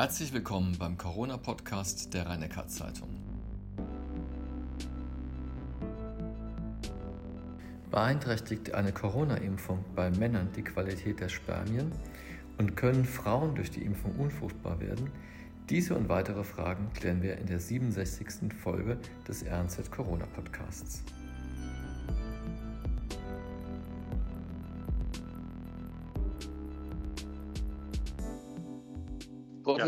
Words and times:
Herzlich 0.00 0.32
willkommen 0.32 0.78
beim 0.78 0.96
Corona-Podcast 0.96 2.14
der 2.14 2.24
rhein 2.24 2.48
zeitung 2.68 3.10
Beeinträchtigt 7.90 8.72
eine 8.72 8.92
Corona-Impfung 8.92 9.84
bei 9.94 10.10
Männern 10.10 10.48
die 10.56 10.62
Qualität 10.62 11.20
der 11.20 11.28
Spermien 11.28 11.92
und 12.56 12.76
können 12.76 13.04
Frauen 13.04 13.54
durch 13.54 13.70
die 13.70 13.82
Impfung 13.82 14.16
unfruchtbar 14.16 14.80
werden? 14.80 15.10
Diese 15.68 15.94
und 15.94 16.08
weitere 16.08 16.44
Fragen 16.44 16.90
klären 16.94 17.20
wir 17.20 17.36
in 17.36 17.44
der 17.44 17.60
67. 17.60 18.54
Folge 18.54 18.96
des 19.28 19.44
RNZ 19.44 19.90
Corona 19.90 20.24
Podcasts. 20.34 21.04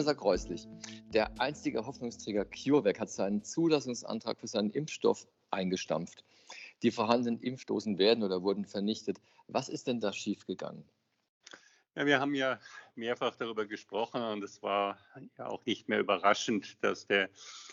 Professor 0.02 0.14
ja. 0.14 0.20
Kreuslich, 0.20 0.68
der 1.14 1.40
einstige 1.40 1.86
Hoffnungsträger 1.86 2.44
CureVac 2.44 2.98
hat 2.98 3.10
seinen 3.10 3.44
Zulassungsantrag 3.44 4.40
für 4.40 4.48
seinen 4.48 4.70
Impfstoff 4.70 5.28
eingestampft. 5.52 6.24
Die 6.82 6.90
vorhandenen 6.90 7.40
Impfdosen 7.40 7.98
werden 7.98 8.24
oder 8.24 8.42
wurden 8.42 8.64
vernichtet. 8.64 9.20
Was 9.46 9.68
ist 9.68 9.86
denn 9.86 10.00
da 10.00 10.12
schiefgegangen? 10.12 10.82
Ja, 11.94 12.06
wir 12.06 12.20
haben 12.20 12.34
ja 12.34 12.58
mehrfach 12.94 13.34
darüber 13.34 13.66
gesprochen 13.66 14.22
und 14.22 14.42
es 14.42 14.62
war 14.62 14.98
ja 15.36 15.46
auch 15.46 15.66
nicht 15.66 15.90
mehr 15.90 16.00
überraschend, 16.00 16.82
dass 16.82 17.06
der 17.06 17.28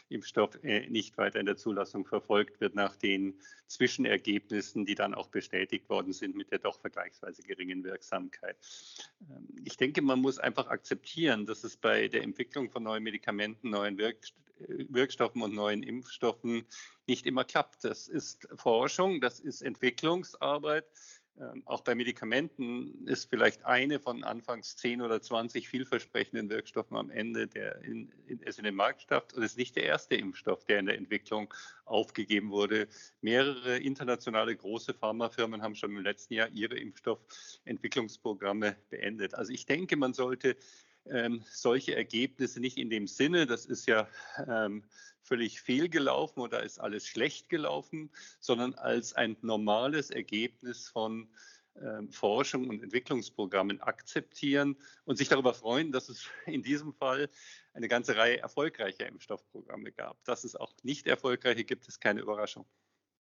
Impfstoff 0.09 0.62
äh, 0.62 0.90
nicht 0.90 1.18
weiter 1.18 1.40
in 1.40 1.45
der 1.45 1.55
Zulassung 1.55 2.05
verfolgt 2.05 2.59
wird 2.59 2.76
nach 2.76 2.98
den 2.98 3.40
Zwischenergebnissen, 3.68 4.86
die 4.86 4.95
dann 4.95 5.14
auch 5.14 5.30
bestätigt 5.30 5.88
worden 5.90 6.12
sind 6.12 6.36
mit 6.36 6.52
der 6.52 6.59
doch 6.59 6.82
vergleichsweise 6.82 7.44
geringen 7.44 7.86
Wirksamkeit. 7.86 8.58
Ähm, 9.30 9.48
ich 9.64 9.78
denke, 9.78 10.02
man 10.02 10.20
muss 10.20 10.38
einfach 10.38 10.67
akzeptieren, 10.67 11.45
dass 11.45 11.64
es 11.64 11.78
bei 11.78 12.09
der 12.09 12.23
Entwicklung 12.23 12.70
von 12.70 12.83
neuen 12.83 13.04
Medikamenten, 13.04 13.70
neuen 13.70 13.98
äh, 14.00 14.16
Wirkstoffen 14.89 15.42
und 15.42 15.56
neuen 15.56 15.81
Impfstoffen 15.81 16.66
nicht 17.08 17.26
immer 17.26 17.45
klappt. 17.45 17.86
Das 17.86 18.09
ist 18.09 18.50
Forschung, 18.56 19.22
das 19.22 19.39
ist 19.39 19.61
Entwicklungsarbeit. 19.61 20.86
Ähm, 21.40 21.64
auch 21.66 21.82
bei 21.82 21.95
Medikamenten 21.95 23.08
ist 23.08 23.30
vielleicht 23.30 23.66
eine 23.66 24.00
von 24.00 24.23
anfangs 24.23 24.76
10 24.76 25.02
oder 25.02 25.22
20 25.22 25.70
vielversprechenden 25.70 26.50
Wirkstoffen 26.50 26.98
am 26.98 27.09
Ende, 27.09 27.48
der 27.48 27.82
in, 27.84 28.12
in, 28.28 28.42
es 28.44 28.58
in 28.58 28.66
den 28.66 28.76
Markt 28.76 29.04
schafft. 29.04 29.34
Und 29.34 29.44
es 29.44 29.52
ist 29.52 29.58
nicht 29.58 29.76
der 29.76 29.84
erste 29.84 30.16
Impfstoff, 30.16 30.66
der 30.66 30.80
in 30.80 30.88
der 30.88 30.98
Entwicklung 30.98 31.54
aufgegeben 31.86 32.52
wurde. 32.52 32.88
Mehrere 33.22 33.78
internationale 33.78 34.56
große 34.56 34.94
Pharmafirmen 34.94 35.62
haben 35.62 35.76
schon 35.76 35.95
im 35.95 36.04
letzten 36.04 36.34
Jahr 36.34 36.50
ihre 36.50 36.78
Impfstoffentwicklungsprogramme 36.78 38.76
beendet. 38.90 39.34
Also 39.34 39.54
ich 39.54 39.66
denke, 39.66 39.95
man 39.95 40.14
sollte 40.14 40.58
ähm, 41.11 41.43
solche 41.52 41.95
Ergebnisse 41.95 42.59
nicht 42.59 42.77
in 42.77 42.89
dem 42.89 43.07
Sinne, 43.07 43.45
das 43.45 43.65
ist 43.65 43.88
ja 43.88 44.07
ähm, 44.47 44.83
völlig 45.21 45.61
fehlgelaufen 45.61 46.41
oder 46.41 46.63
ist 46.63 46.79
alles 46.79 47.07
schlecht 47.07 47.49
gelaufen, 47.49 48.11
sondern 48.39 48.73
als 48.75 49.13
ein 49.13 49.37
normales 49.41 50.09
Ergebnis 50.09 50.87
von 50.87 51.30
ähm, 51.81 52.11
Forschung 52.11 52.67
und 52.67 52.83
Entwicklungsprogrammen 52.83 53.81
akzeptieren 53.81 54.75
und 55.05 55.17
sich 55.17 55.30
darüber 55.30 55.53
freuen, 55.53 55.91
dass 55.91 56.09
es 56.09 56.27
in 56.45 56.63
diesem 56.63 56.93
Fall 56.93 57.30
eine 57.73 57.87
ganze 57.87 58.17
Reihe 58.17 58.39
erfolgreicher 58.39 59.07
Impfstoffprogramme 59.07 59.91
gab. 59.91 60.23
Dass 60.25 60.43
es 60.43 60.55
auch 60.55 60.73
nicht 60.83 61.07
erfolgreiche 61.07 61.63
gibt, 61.63 61.87
ist 61.87 62.02
keine 62.02 62.21
Überraschung. 62.21 62.65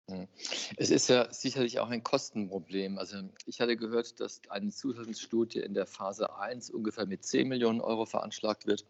Hm. 0.09 0.29
Es 0.77 0.91
ist 0.91 1.09
ja 1.09 1.33
sicherlich 1.33 1.81
auch 1.81 1.89
ein 1.89 2.03
Kostenproblem. 2.03 2.99
Also 2.99 3.19
ich 3.47 3.61
hatte 3.61 3.77
gehört, 3.77 4.21
dass 4.21 4.43
eine 4.51 4.71
Zulassungsstudie 4.71 5.61
in 5.61 5.73
der 5.73 5.87
Phase 5.87 6.37
1 6.37 6.71
ungefähr 6.71 7.07
mit 7.07 7.25
10 7.25 7.49
Millionen 7.49 7.81
Euro 7.81 8.05
veranschlagt 8.05 8.67
wird. 8.67 8.85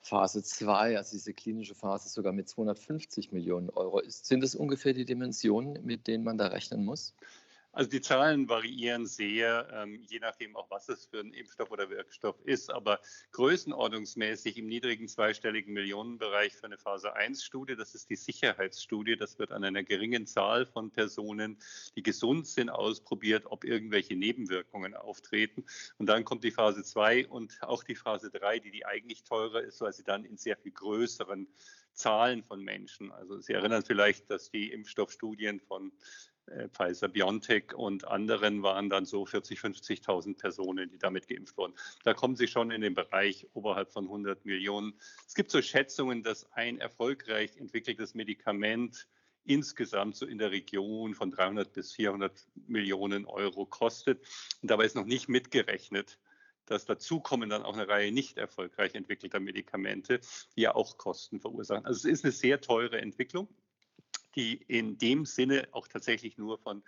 Phase 0.00 0.42
2, 0.42 0.96
also 0.96 1.12
diese 1.12 1.34
klinische 1.34 1.74
Phase, 1.74 2.08
sogar 2.08 2.32
mit 2.32 2.48
250 2.48 3.32
Millionen 3.32 3.68
Euro. 3.70 4.00
Sind 4.06 4.42
das 4.42 4.54
ungefähr 4.54 4.94
die 4.94 5.04
Dimensionen, 5.04 5.84
mit 5.84 6.06
denen 6.06 6.24
man 6.24 6.38
da 6.38 6.46
rechnen 6.46 6.84
muss? 6.84 7.14
Also 7.72 7.90
die 7.90 8.00
Zahlen 8.00 8.48
variieren 8.48 9.06
sehr, 9.06 9.68
ähm, 9.72 10.02
je 10.08 10.18
nachdem 10.18 10.56
auch, 10.56 10.70
was 10.70 10.88
es 10.88 11.06
für 11.06 11.20
ein 11.20 11.32
Impfstoff 11.34 11.70
oder 11.70 11.90
Wirkstoff 11.90 12.40
ist. 12.44 12.70
Aber 12.70 12.98
größenordnungsmäßig 13.32 14.56
im 14.56 14.66
niedrigen 14.66 15.06
zweistelligen 15.06 15.74
Millionenbereich 15.74 16.54
für 16.54 16.64
eine 16.64 16.78
Phase 16.78 17.14
1-Studie, 17.16 17.76
das 17.76 17.94
ist 17.94 18.08
die 18.10 18.16
Sicherheitsstudie. 18.16 19.16
Das 19.16 19.38
wird 19.38 19.52
an 19.52 19.64
einer 19.64 19.82
geringen 19.82 20.26
Zahl 20.26 20.66
von 20.66 20.90
Personen, 20.90 21.58
die 21.94 22.02
gesund 22.02 22.46
sind, 22.46 22.70
ausprobiert, 22.70 23.44
ob 23.46 23.64
irgendwelche 23.64 24.16
Nebenwirkungen 24.16 24.94
auftreten. 24.94 25.64
Und 25.98 26.06
dann 26.06 26.24
kommt 26.24 26.44
die 26.44 26.50
Phase 26.50 26.82
2 26.82 27.28
und 27.28 27.58
auch 27.62 27.84
die 27.84 27.96
Phase 27.96 28.30
3, 28.30 28.60
die 28.60 28.70
die 28.70 28.86
eigentlich 28.86 29.24
teurer 29.24 29.62
ist, 29.62 29.80
weil 29.82 29.92
sie 29.92 30.04
dann 30.04 30.24
in 30.24 30.38
sehr 30.38 30.56
viel 30.56 30.72
größeren 30.72 31.46
Zahlen 31.92 32.44
von 32.44 32.62
Menschen. 32.62 33.10
Also 33.12 33.40
Sie 33.40 33.52
erinnern 33.52 33.82
vielleicht, 33.84 34.30
dass 34.30 34.50
die 34.50 34.70
Impfstoffstudien 34.72 35.60
von 35.60 35.92
Pfizer 36.72 37.08
BioNTech 37.08 37.74
und 37.74 38.06
anderen 38.06 38.62
waren 38.62 38.88
dann 38.88 39.04
so 39.04 39.24
40, 39.26 39.58
50.000 39.58 40.36
Personen, 40.36 40.90
die 40.90 40.98
damit 40.98 41.28
geimpft 41.28 41.56
wurden. 41.56 41.74
Da 42.04 42.14
kommen 42.14 42.36
Sie 42.36 42.48
schon 42.48 42.70
in 42.70 42.80
den 42.80 42.94
Bereich 42.94 43.46
oberhalb 43.54 43.90
von 43.92 44.04
100 44.04 44.44
Millionen. 44.44 44.94
Es 45.26 45.34
gibt 45.34 45.50
so 45.50 45.62
Schätzungen, 45.62 46.22
dass 46.22 46.50
ein 46.52 46.78
erfolgreich 46.80 47.56
entwickeltes 47.56 48.14
Medikament 48.14 49.08
insgesamt 49.44 50.16
so 50.16 50.26
in 50.26 50.38
der 50.38 50.50
Region 50.50 51.14
von 51.14 51.30
300 51.30 51.72
bis 51.72 51.92
400 51.92 52.46
Millionen 52.66 53.24
Euro 53.24 53.64
kostet. 53.66 54.20
Und 54.62 54.70
dabei 54.70 54.84
ist 54.84 54.96
noch 54.96 55.06
nicht 55.06 55.28
mitgerechnet, 55.28 56.18
dass 56.66 56.84
dazu 56.84 57.20
kommen 57.20 57.48
dann 57.48 57.62
auch 57.62 57.74
eine 57.74 57.88
Reihe 57.88 58.12
nicht 58.12 58.36
erfolgreich 58.36 58.94
entwickelter 58.94 59.40
Medikamente, 59.40 60.20
die 60.54 60.62
ja 60.62 60.74
auch 60.74 60.98
Kosten 60.98 61.40
verursachen. 61.40 61.86
Also 61.86 62.08
es 62.08 62.18
ist 62.18 62.24
eine 62.24 62.32
sehr 62.32 62.60
teure 62.60 63.00
Entwicklung 63.00 63.48
die 64.38 64.62
in 64.68 64.96
dem 64.98 65.26
Sinne 65.26 65.66
auch 65.72 65.88
tatsächlich 65.88 66.38
nur 66.38 66.58
von 66.58 66.84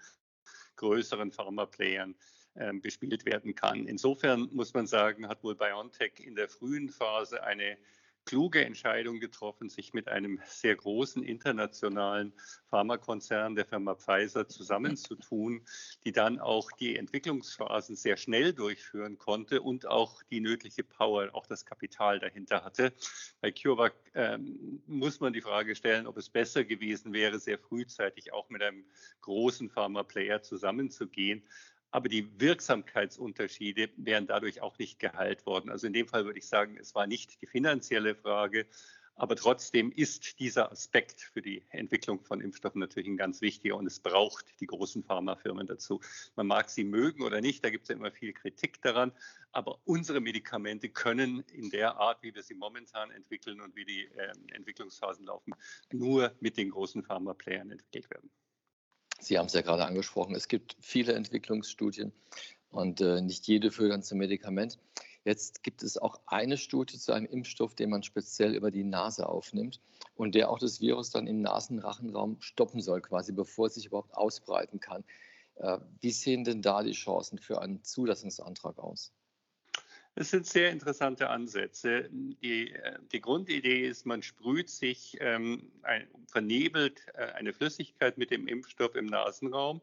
größeren 0.77 1.33
Pharma-Playern 1.33 2.15
äh, 2.55 2.73
bespielt 2.75 3.27
werden 3.27 3.57
kann. 3.57 3.89
Insofern 3.89 4.49
muss 4.53 4.73
man 4.73 4.87
sagen, 4.87 5.27
hat 5.27 5.43
wohl 5.43 5.57
BioNTech 5.57 6.21
in 6.21 6.37
der 6.37 6.49
frühen 6.49 6.89
Phase 6.89 7.43
eine 7.43 7.77
kluge 8.25 8.65
Entscheidung 8.65 9.21
getroffen, 9.21 9.69
sich 9.69 9.93
mit 9.93 10.09
einem 10.09 10.41
sehr 10.47 10.77
großen 10.77 11.23
internationalen 11.23 12.33
Pharmakonzern 12.69 13.55
der 13.55 13.67
Firma 13.67 13.95
Pfizer 13.95 14.47
zusammenzutun, 14.47 15.63
die 16.05 16.13
dann 16.13 16.39
auch 16.39 16.71
die 16.73 16.97
Entwicklungsphasen 16.97 17.97
sehr 17.97 18.17
schnell 18.17 18.53
durchführen 18.53 19.19
konnte 19.19 19.63
und 19.63 19.87
auch 19.87 20.23
die 20.25 20.41
nötige 20.41 20.85
Power, 20.85 21.31
auch 21.33 21.47
das 21.47 21.67
Kapital 21.67 22.21
dahinter 22.21 22.65
hatte. 22.65 22.93
Bei 23.41 23.51
CureVac 23.51 23.95
ähm, 24.15 24.83
muss 24.87 25.21
man 25.21 25.33
die 25.33 25.41
Frage 25.41 25.75
stellen, 25.75 26.07
ob 26.07 26.17
es 26.17 26.29
besser 26.29 26.65
gewesen 26.65 27.13
wäre, 27.13 27.39
sehr 27.39 27.59
frühzeitig 27.59 28.33
auch 28.33 28.49
mit 28.51 28.63
einem 28.63 28.85
großen 29.23 29.71
Pharma-Player 29.71 30.43
zusammenzugehen 30.43 31.43
aber 31.91 32.09
die 32.09 32.29
Wirksamkeitsunterschiede 32.41 33.91
wären 33.97 34.27
dadurch 34.27 34.61
auch 34.63 34.79
nicht 34.79 34.99
geheilt 34.99 35.47
worden. 35.47 35.71
Also 35.71 35.87
in 35.87 35.93
dem 35.93 36.09
Fall 36.09 36.25
würde 36.25 36.39
ich 36.39 36.49
sagen, 36.49 36.77
es 36.79 36.95
war 36.95 37.07
nicht 37.07 37.41
die 37.43 37.47
finanzielle 37.47 38.15
Frage, 38.15 38.67
aber 39.21 39.37
trotzdem 39.37 39.93
ist 39.93 40.41
dieser 40.41 40.73
Aspekt 40.73 41.21
für 41.21 41.43
die 41.43 41.63
Entwicklung 41.69 42.25
von 42.25 42.41
Impfstoffen 42.41 42.81
natürlich 42.81 43.07
ein 43.07 43.19
ganz 43.19 43.43
wichtiger 43.43 43.77
und 43.77 43.87
es 43.87 44.01
braucht 44.01 44.47
die 44.61 44.67
großen 44.67 45.05
Pharmafirmen 45.05 45.67
dazu. 45.67 46.01
Man 46.37 46.47
mag 46.47 46.71
sie 46.71 46.85
mögen 46.85 47.23
oder 47.23 47.43
nicht, 47.43 47.63
da 47.63 47.69
gibt 47.69 47.83
es 47.83 47.91
ja 47.91 47.97
immer 47.97 48.13
viel 48.13 48.33
Kritik 48.33 48.81
daran, 48.81 49.13
aber 49.53 49.79
unsere 49.85 50.23
Medikamente 50.23 50.89
können 50.89 51.45
in 51.53 51.69
der 51.69 51.97
Art, 51.99 52.23
wie 52.23 52.35
wir 52.35 52.43
sie 52.43 52.55
momentan 52.55 53.11
entwickeln 53.11 53.61
und 53.61 53.77
wie 53.77 53.85
die 53.85 54.05
äh, 54.07 54.33
Entwicklungsphasen 54.55 55.27
laufen, 55.27 55.55
nur 55.93 56.35
mit 56.41 56.57
den 56.57 56.71
großen 56.71 57.03
Pharmaplayern 57.03 57.71
entwickelt 57.71 58.09
werden. 58.09 58.31
Sie 59.21 59.39
haben 59.39 59.47
es 59.47 59.53
ja 59.53 59.61
gerade 59.61 59.85
angesprochen, 59.85 60.35
es 60.35 60.49
gibt 60.49 60.77
viele 60.81 61.13
Entwicklungsstudien 61.13 62.13
und 62.71 63.01
äh, 63.01 63.21
nicht 63.21 63.47
jede 63.47 63.71
führt 63.71 63.93
dann 63.93 64.03
zum 64.03 64.19
Medikament. 64.19 64.79
Jetzt 65.25 65.63
gibt 65.63 65.83
es 65.83 65.99
auch 65.99 66.21
eine 66.27 66.57
Studie 66.57 66.99
zu 66.99 67.13
einem 67.13 67.27
Impfstoff, 67.27 67.75
den 67.75 67.91
man 67.91 68.03
speziell 68.03 68.55
über 68.55 68.71
die 68.71 68.85
Nase 68.85 69.29
aufnimmt 69.29 69.81
und 70.15 70.35
der 70.35 70.51
auch 70.51 70.59
das 70.59 70.81
Virus 70.81 71.11
dann 71.11 71.27
im 71.27 71.43
Nasenrachenraum 71.43 72.41
stoppen 72.41 72.81
soll, 72.81 73.03
quasi 73.03 73.33
bevor 73.33 73.67
es 73.67 73.75
sich 73.75 73.87
überhaupt 73.87 74.15
ausbreiten 74.15 74.81
kann. 74.81 75.05
Äh, 75.57 75.79
wie 76.01 76.11
sehen 76.11 76.45
denn 76.45 76.63
da 76.63 76.83
die 76.83 76.93
Chancen 76.93 77.39
für 77.39 77.61
einen 77.61 77.85
Zulassungsantrag 77.85 78.79
aus? 78.79 79.13
Es 80.17 80.31
sind 80.31 80.45
sehr 80.45 80.71
interessante 80.71 81.31
Ansätze. 81.31 82.09
Die, 82.11 82.73
äh, 82.73 82.99
die 83.13 83.21
Grundidee 83.21 83.87
ist, 83.87 84.07
man 84.07 84.23
sprüht 84.23 84.69
sich 84.69 85.17
ähm, 85.21 85.71
ein, 85.83 86.09
vernebelt 86.27 87.07
äh, 87.15 87.27
eine 87.33 87.53
Flüssigkeit 87.53 88.19
mit 88.19 88.31
dem 88.31 88.49
Impfstoff 88.49 88.97
im 88.97 89.07
Nasenraum 89.07 89.81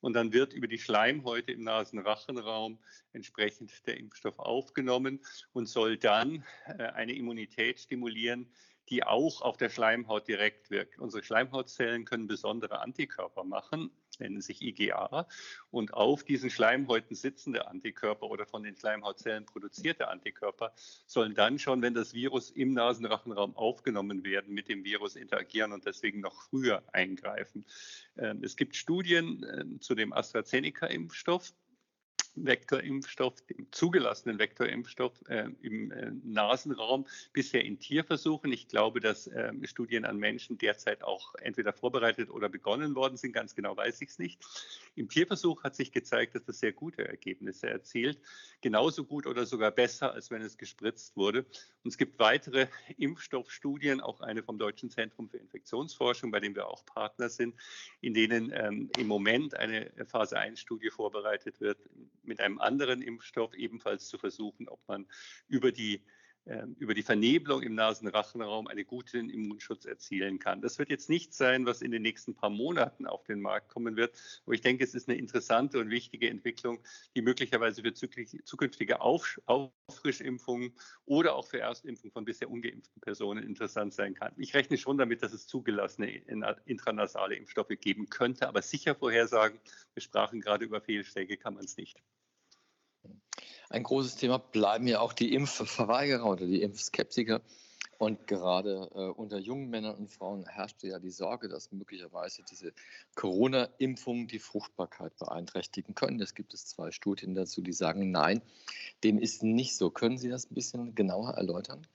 und 0.00 0.12
dann 0.12 0.32
wird 0.32 0.52
über 0.52 0.68
die 0.68 0.78
Schleimhäute 0.78 1.52
im 1.52 1.64
Nasenrachenraum 1.64 2.78
entsprechend 3.12 3.86
der 3.86 3.96
Impfstoff 3.96 4.38
aufgenommen 4.38 5.20
und 5.52 5.66
soll 5.66 5.96
dann 5.96 6.44
äh, 6.66 6.84
eine 6.84 7.14
Immunität 7.14 7.80
stimulieren, 7.80 8.52
die 8.90 9.02
auch 9.04 9.40
auf 9.40 9.56
der 9.56 9.70
Schleimhaut 9.70 10.28
direkt 10.28 10.70
wirkt. 10.70 10.98
Unsere 10.98 11.22
Schleimhautzellen 11.22 12.04
können 12.04 12.26
besondere 12.26 12.80
Antikörper 12.80 13.44
machen 13.44 13.90
nennen 14.20 14.40
sich 14.40 14.62
IgA. 14.62 15.26
Und 15.70 15.94
auf 15.94 16.22
diesen 16.24 16.50
Schleimhäuten 16.50 17.16
sitzende 17.16 17.68
Antikörper 17.68 18.30
oder 18.30 18.46
von 18.46 18.62
den 18.62 18.76
Schleimhautzellen 18.76 19.46
produzierte 19.46 20.08
Antikörper 20.08 20.72
sollen 21.06 21.34
dann 21.34 21.58
schon, 21.58 21.82
wenn 21.82 21.94
das 21.94 22.14
Virus 22.14 22.50
im 22.50 22.72
Nasenrachenraum 22.72 23.56
aufgenommen 23.56 24.24
werden, 24.24 24.54
mit 24.54 24.68
dem 24.68 24.84
Virus 24.84 25.16
interagieren 25.16 25.72
und 25.72 25.86
deswegen 25.86 26.20
noch 26.20 26.42
früher 26.42 26.82
eingreifen. 26.92 27.64
Ähm, 28.16 28.42
es 28.42 28.56
gibt 28.56 28.76
Studien 28.76 29.44
ähm, 29.52 29.80
zu 29.80 29.94
dem 29.94 30.12
AstraZeneca-Impfstoff, 30.12 31.52
Vektorimpfstoff, 32.36 33.40
dem 33.42 33.66
zugelassenen 33.72 34.38
Vektorimpfstoff 34.38 35.12
äh, 35.28 35.48
im 35.62 35.90
äh, 35.90 36.12
Nasenraum, 36.24 37.06
bisher 37.32 37.64
in 37.64 37.78
Tierversuchen. 37.78 38.52
Ich 38.52 38.68
glaube, 38.68 39.00
dass 39.00 39.26
äh, 39.26 39.52
Studien 39.64 40.04
an 40.04 40.18
Menschen 40.18 40.58
derzeit 40.58 41.02
auch 41.02 41.34
entweder 41.36 41.72
vorbereitet 41.72 42.30
oder 42.30 42.48
begonnen 42.48 42.94
worden 42.94 43.16
sind. 43.16 43.32
Ganz 43.32 43.54
genau 43.54 43.76
weiß 43.76 44.00
ich 44.00 44.10
es 44.10 44.18
nicht. 44.18 44.40
Im 44.94 45.08
Tierversuch 45.08 45.64
hat 45.64 45.74
sich 45.74 45.92
gezeigt, 45.92 46.34
dass 46.34 46.44
das 46.44 46.60
sehr 46.60 46.72
gute 46.72 47.06
Ergebnisse 47.06 47.68
erzielt. 47.68 48.20
Genauso 48.60 49.04
gut 49.04 49.26
oder 49.26 49.46
sogar 49.46 49.70
besser, 49.70 50.12
als 50.12 50.30
wenn 50.30 50.42
es 50.42 50.56
gespritzt 50.56 51.16
wurde. 51.16 51.44
Und 51.82 51.90
es 51.90 51.98
gibt 51.98 52.18
weitere 52.18 52.68
Impfstoffstudien, 52.96 54.00
auch 54.00 54.20
eine 54.20 54.42
vom 54.42 54.58
Deutschen 54.58 54.90
Zentrum 54.90 55.28
für 55.28 55.38
Infektionsforschung, 55.38 56.30
bei 56.30 56.40
dem 56.40 56.54
wir 56.54 56.68
auch 56.68 56.84
Partner 56.84 57.28
sind, 57.28 57.54
in 58.00 58.14
denen 58.14 58.52
ähm, 58.54 58.90
im 58.98 59.06
Moment 59.06 59.54
eine 59.54 59.90
Phase 60.06 60.38
1-Studie 60.38 60.90
vorbereitet 60.90 61.60
wird 61.60 61.78
mit 62.22 62.40
einem 62.40 62.58
anderen 62.58 63.02
Impfstoff 63.02 63.54
ebenfalls 63.54 64.08
zu 64.08 64.18
versuchen, 64.18 64.68
ob 64.68 64.80
man 64.88 65.06
über 65.48 65.72
die 65.72 66.04
über 66.78 66.94
die 66.94 67.02
Vernebelung 67.02 67.62
im 67.62 67.74
Nasenrachenraum 67.74 68.66
einen 68.66 68.86
guten 68.86 69.30
Immunschutz 69.30 69.84
erzielen 69.84 70.38
kann. 70.38 70.60
Das 70.60 70.78
wird 70.78 70.90
jetzt 70.90 71.08
nicht 71.08 71.32
sein, 71.32 71.66
was 71.66 71.80
in 71.82 71.90
den 71.92 72.02
nächsten 72.02 72.34
paar 72.34 72.50
Monaten 72.50 73.06
auf 73.06 73.22
den 73.24 73.40
Markt 73.40 73.68
kommen 73.68 73.94
wird, 73.96 74.18
aber 74.46 74.54
ich 74.54 74.60
denke, 74.60 74.82
es 74.82 74.94
ist 74.94 75.08
eine 75.08 75.18
interessante 75.18 75.78
und 75.78 75.90
wichtige 75.90 76.28
Entwicklung, 76.28 76.82
die 77.14 77.22
möglicherweise 77.22 77.82
für 77.82 77.92
zukünftige 77.92 79.00
Auffrischimpfungen 79.00 80.74
oder 81.04 81.36
auch 81.36 81.46
für 81.46 81.60
Erstimpfung 81.60 82.10
von 82.10 82.24
bisher 82.24 82.50
ungeimpften 82.50 83.00
Personen 83.00 83.44
interessant 83.44 83.94
sein 83.94 84.14
kann. 84.14 84.32
Ich 84.36 84.54
rechne 84.54 84.78
schon 84.78 84.98
damit, 84.98 85.22
dass 85.22 85.32
es 85.32 85.46
zugelassene 85.46 86.10
intranasale 86.64 87.36
Impfstoffe 87.36 87.78
geben 87.80 88.08
könnte, 88.08 88.48
aber 88.48 88.62
sicher 88.62 88.94
vorhersagen, 88.94 89.60
wir 89.94 90.02
sprachen 90.02 90.40
gerade 90.40 90.64
über 90.64 90.80
Fehlschläge, 90.80 91.36
kann 91.36 91.54
man 91.54 91.64
es 91.64 91.76
nicht. 91.76 92.02
Ein 93.70 93.84
großes 93.84 94.16
Thema 94.16 94.38
bleiben 94.38 94.88
ja 94.88 94.98
auch 94.98 95.12
die 95.12 95.32
Impfverweigerer 95.32 96.26
oder 96.26 96.44
die 96.44 96.60
Impfskeptiker. 96.60 97.40
Und 97.98 98.26
gerade 98.26 98.90
äh, 98.94 98.98
unter 99.10 99.38
jungen 99.38 99.70
Männern 99.70 99.94
und 99.94 100.10
Frauen 100.10 100.44
herrscht 100.46 100.82
ja 100.82 100.98
die 100.98 101.10
Sorge, 101.10 101.48
dass 101.48 101.70
möglicherweise 101.70 102.42
diese 102.50 102.72
Corona-Impfungen 103.14 104.26
die 104.26 104.40
Fruchtbarkeit 104.40 105.16
beeinträchtigen 105.18 105.94
können. 105.94 106.20
Es 106.20 106.34
gibt 106.34 106.52
es 106.52 106.66
zwei 106.66 106.90
Studien 106.90 107.34
dazu, 107.34 107.60
die 107.60 107.72
sagen, 107.72 108.10
nein, 108.10 108.42
dem 109.04 109.18
ist 109.18 109.44
nicht 109.44 109.76
so. 109.76 109.90
Können 109.90 110.18
Sie 110.18 110.30
das 110.30 110.50
ein 110.50 110.54
bisschen 110.54 110.94
genauer 110.96 111.34
erläutern? 111.34 111.86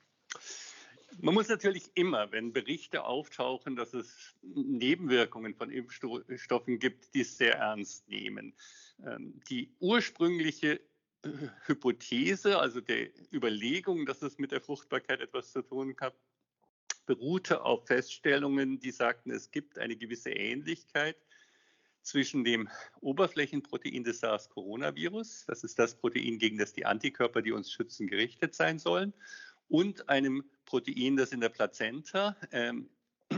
Man 1.20 1.34
muss 1.34 1.48
natürlich 1.48 1.90
immer, 1.94 2.32
wenn 2.32 2.52
Berichte 2.52 3.04
auftauchen, 3.04 3.76
dass 3.76 3.92
es 3.92 4.34
Nebenwirkungen 4.42 5.54
von 5.54 5.70
Impfstoffen 5.70 6.78
gibt, 6.78 7.14
die 7.14 7.24
sehr 7.24 7.56
ernst 7.56 8.08
nehmen. 8.08 8.54
Ähm, 9.04 9.40
die 9.50 9.70
ursprüngliche 9.80 10.80
Hypothese, 11.66 12.58
also 12.58 12.80
der 12.80 13.08
Überlegung, 13.32 14.06
dass 14.06 14.22
es 14.22 14.38
mit 14.38 14.52
der 14.52 14.60
Fruchtbarkeit 14.60 15.20
etwas 15.20 15.52
zu 15.52 15.62
tun 15.62 15.94
hat, 16.00 16.14
beruhte 17.06 17.62
auf 17.62 17.86
Feststellungen, 17.86 18.80
die 18.80 18.90
sagten, 18.90 19.30
es 19.30 19.50
gibt 19.50 19.78
eine 19.78 19.96
gewisse 19.96 20.30
Ähnlichkeit 20.30 21.16
zwischen 22.02 22.44
dem 22.44 22.68
Oberflächenprotein 23.00 24.04
des 24.04 24.20
SARS-Coronavirus, 24.20 25.44
das 25.46 25.64
ist 25.64 25.78
das 25.78 25.96
Protein, 25.96 26.38
gegen 26.38 26.58
das 26.58 26.72
die 26.72 26.86
Antikörper, 26.86 27.42
die 27.42 27.52
uns 27.52 27.70
schützen, 27.70 28.06
gerichtet 28.06 28.54
sein 28.54 28.78
sollen, 28.78 29.12
und 29.68 30.08
einem 30.08 30.44
Protein, 30.64 31.16
das 31.16 31.32
in 31.32 31.40
der 31.40 31.48
Plazenta 31.48 32.36
ähm, 32.52 32.88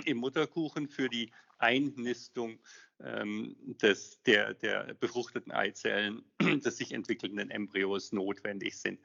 im 0.05 0.19
Mutterkuchen 0.19 0.89
für 0.89 1.09
die 1.09 1.31
Einnistung 1.59 2.59
des, 3.01 4.23
der, 4.25 4.55
der 4.55 4.95
befruchteten 4.95 5.53
Eizellen 5.53 6.25
des 6.41 6.79
sich 6.79 6.93
entwickelnden 6.93 7.51
Embryos 7.51 8.13
notwendig 8.13 8.77
sind. 8.77 9.01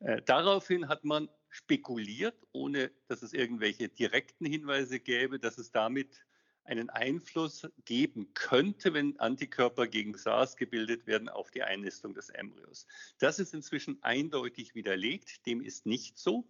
Äh, 0.00 0.20
daraufhin 0.22 0.88
hat 0.88 1.04
man 1.04 1.28
spekuliert, 1.48 2.36
ohne 2.52 2.90
dass 3.08 3.22
es 3.22 3.32
irgendwelche 3.32 3.88
direkten 3.88 4.46
Hinweise 4.46 5.00
gäbe, 5.00 5.38
dass 5.38 5.58
es 5.58 5.72
damit 5.72 6.24
einen 6.64 6.90
Einfluss 6.90 7.66
geben 7.84 8.32
könnte, 8.34 8.94
wenn 8.94 9.18
Antikörper 9.18 9.86
gegen 9.86 10.16
SARS 10.16 10.56
gebildet 10.56 11.06
werden, 11.06 11.28
auf 11.28 11.50
die 11.50 11.62
Einnistung 11.62 12.14
des 12.14 12.28
Embryos. 12.28 12.86
Das 13.18 13.38
ist 13.38 13.54
inzwischen 13.54 14.02
eindeutig 14.02 14.74
widerlegt. 14.74 15.46
Dem 15.46 15.62
ist 15.62 15.86
nicht 15.86 16.18
so. 16.18 16.46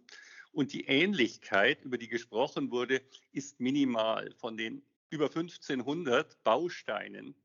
Und 0.51 0.73
die 0.73 0.85
Ähnlichkeit, 0.85 1.83
über 1.83 1.97
die 1.97 2.09
gesprochen 2.09 2.71
wurde, 2.71 3.01
ist 3.31 3.59
minimal. 3.59 4.31
Von 4.35 4.57
den 4.57 4.83
über 5.11 5.25
1500 5.25 6.41
Bausteinen 6.43 7.35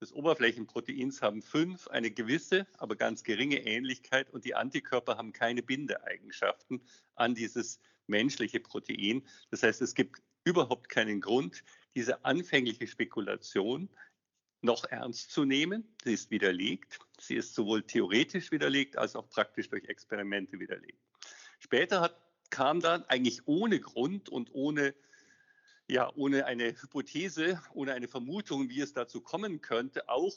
des 0.00 0.12
Oberflächenproteins 0.12 1.22
haben 1.22 1.40
fünf 1.42 1.88
eine 1.88 2.10
gewisse, 2.10 2.66
aber 2.76 2.94
ganz 2.94 3.24
geringe 3.24 3.64
Ähnlichkeit 3.66 4.30
und 4.30 4.44
die 4.44 4.54
Antikörper 4.54 5.16
haben 5.16 5.32
keine 5.32 5.62
Bindeeigenschaften 5.62 6.82
an 7.14 7.34
dieses 7.34 7.80
menschliche 8.06 8.60
Protein. 8.60 9.26
Das 9.50 9.62
heißt, 9.62 9.80
es 9.80 9.94
gibt 9.94 10.22
überhaupt 10.44 10.90
keinen 10.90 11.22
Grund, 11.22 11.64
diese 11.96 12.24
anfängliche 12.26 12.86
Spekulation 12.86 13.88
noch 14.60 14.84
ernst 14.84 15.30
zu 15.30 15.46
nehmen. 15.46 15.96
Sie 16.04 16.12
ist 16.12 16.30
widerlegt. 16.30 16.98
Sie 17.18 17.36
ist 17.36 17.54
sowohl 17.54 17.82
theoretisch 17.82 18.50
widerlegt 18.50 18.98
als 18.98 19.16
auch 19.16 19.28
praktisch 19.30 19.70
durch 19.70 19.84
Experimente 19.84 20.58
widerlegt. 20.58 21.00
Später 21.60 22.02
hat, 22.02 22.20
kam 22.50 22.80
dann 22.80 23.04
eigentlich 23.04 23.46
ohne 23.46 23.80
Grund 23.80 24.28
und 24.28 24.52
ohne 24.52 24.94
ja, 25.88 26.10
ohne 26.14 26.46
eine 26.46 26.68
Hypothese, 26.80 27.60
ohne 27.72 27.92
eine 27.92 28.08
Vermutung, 28.08 28.68
wie 28.68 28.80
es 28.80 28.92
dazu 28.92 29.20
kommen 29.20 29.60
könnte, 29.60 30.08
auch 30.08 30.36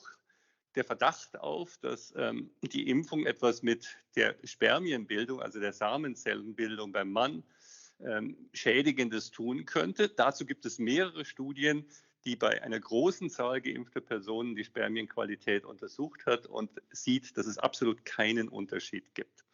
der 0.76 0.84
Verdacht 0.84 1.40
auf, 1.40 1.78
dass 1.78 2.14
ähm, 2.16 2.52
die 2.62 2.90
Impfung 2.90 3.26
etwas 3.26 3.64
mit 3.64 3.98
der 4.16 4.36
Spermienbildung, 4.44 5.42
also 5.42 5.60
der 5.60 5.74
Samenzellenbildung 5.74 6.92
beim 6.92 7.12
Mann, 7.12 7.44
ähm, 8.00 8.38
Schädigendes 8.54 9.32
tun 9.32 9.66
könnte. 9.66 10.10
Dazu 10.10 10.46
gibt 10.46 10.66
es 10.66 10.78
mehrere 10.78 11.26
Studien, 11.26 11.88
die 12.26 12.36
bei 12.36 12.62
einer 12.62 12.80
großen 12.80 13.30
Zahl 13.30 13.62
geimpfter 13.62 14.02
Personen 14.02 14.56
die 14.56 14.66
Spermienqualität 14.66 15.66
untersucht 15.66 16.26
hat 16.26 16.46
und 16.46 16.70
sieht, 16.92 17.38
dass 17.38 17.48
es 17.48 17.58
absolut 17.58 18.06
keinen 18.06 18.50
Unterschied 18.50 19.16
gibt. 19.16 19.46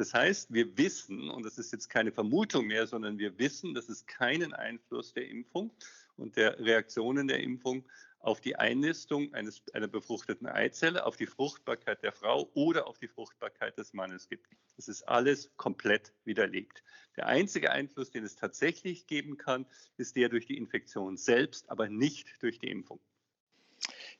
Das 0.00 0.14
heißt, 0.14 0.50
wir 0.50 0.78
wissen, 0.78 1.28
und 1.28 1.44
das 1.44 1.58
ist 1.58 1.72
jetzt 1.72 1.90
keine 1.90 2.10
Vermutung 2.10 2.66
mehr, 2.66 2.86
sondern 2.86 3.18
wir 3.18 3.38
wissen, 3.38 3.74
dass 3.74 3.90
es 3.90 4.06
keinen 4.06 4.54
Einfluss 4.54 5.12
der 5.12 5.28
Impfung 5.28 5.70
und 6.16 6.38
der 6.38 6.58
Reaktionen 6.58 7.28
der 7.28 7.40
Impfung 7.40 7.84
auf 8.18 8.40
die 8.40 8.56
Einnistung 8.56 9.34
eines, 9.34 9.62
einer 9.74 9.88
befruchteten 9.88 10.46
Eizelle, 10.46 11.04
auf 11.04 11.16
die 11.16 11.26
Fruchtbarkeit 11.26 12.02
der 12.02 12.12
Frau 12.12 12.50
oder 12.54 12.86
auf 12.86 12.98
die 12.98 13.08
Fruchtbarkeit 13.08 13.76
des 13.76 13.92
Mannes 13.92 14.26
gibt. 14.26 14.46
Das 14.76 14.88
ist 14.88 15.02
alles 15.02 15.54
komplett 15.58 16.14
widerlegt. 16.24 16.82
Der 17.18 17.26
einzige 17.26 17.70
Einfluss, 17.70 18.10
den 18.10 18.24
es 18.24 18.36
tatsächlich 18.36 19.06
geben 19.06 19.36
kann, 19.36 19.66
ist 19.98 20.16
der 20.16 20.30
durch 20.30 20.46
die 20.46 20.56
Infektion 20.56 21.18
selbst, 21.18 21.68
aber 21.68 21.90
nicht 21.90 22.42
durch 22.42 22.58
die 22.58 22.70
Impfung. 22.70 23.00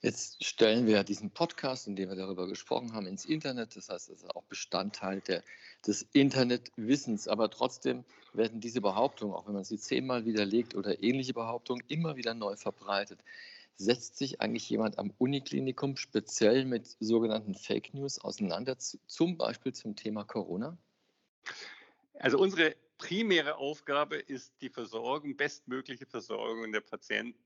Jetzt 0.03 0.43
stellen 0.43 0.87
wir 0.87 1.05
diesen 1.05 1.31
Podcast, 1.31 1.87
in 1.87 1.95
dem 1.95 2.09
wir 2.09 2.17
darüber 2.17 2.47
gesprochen 2.47 2.95
haben, 2.95 3.07
ins 3.07 3.27
Internet. 3.27 3.77
Das 3.77 3.91
heißt, 3.91 4.09
es 4.09 4.23
ist 4.23 4.35
auch 4.35 4.45
Bestandteil 4.45 5.21
der, 5.21 5.43
des 5.87 6.07
Internetwissens. 6.15 7.29
Aber 7.29 7.51
trotzdem 7.51 8.05
werden 8.33 8.61
diese 8.61 8.81
Behauptungen, 8.81 9.35
auch 9.35 9.47
wenn 9.47 9.53
man 9.53 9.65
sie 9.65 9.79
zehnmal 9.79 10.25
widerlegt 10.25 10.75
oder 10.75 11.03
ähnliche 11.03 11.35
Behauptungen, 11.35 11.85
immer 11.89 12.17
wieder 12.17 12.33
neu 12.33 12.57
verbreitet. 12.57 13.21
Setzt 13.77 14.17
sich 14.17 14.41
eigentlich 14.41 14.71
jemand 14.71 14.99
am 14.99 15.13
Uniklinikum 15.19 15.99
speziell 15.99 16.65
mit 16.65 16.97
sogenannten 16.99 17.55
Fake 17.55 17.93
News 17.93 18.19
auseinander, 18.19 18.79
zum 18.79 19.37
Beispiel 19.37 19.75
zum 19.75 19.97
Thema 19.97 20.25
Corona? 20.25 20.79
Also 22.15 22.39
unsere 22.39 22.75
primäre 22.97 23.57
Aufgabe 23.57 24.17
ist 24.17 24.55
die 24.63 24.71
Versorgung, 24.71 25.37
bestmögliche 25.37 26.07
Versorgung 26.07 26.73
der 26.73 26.81
Patienten 26.81 27.39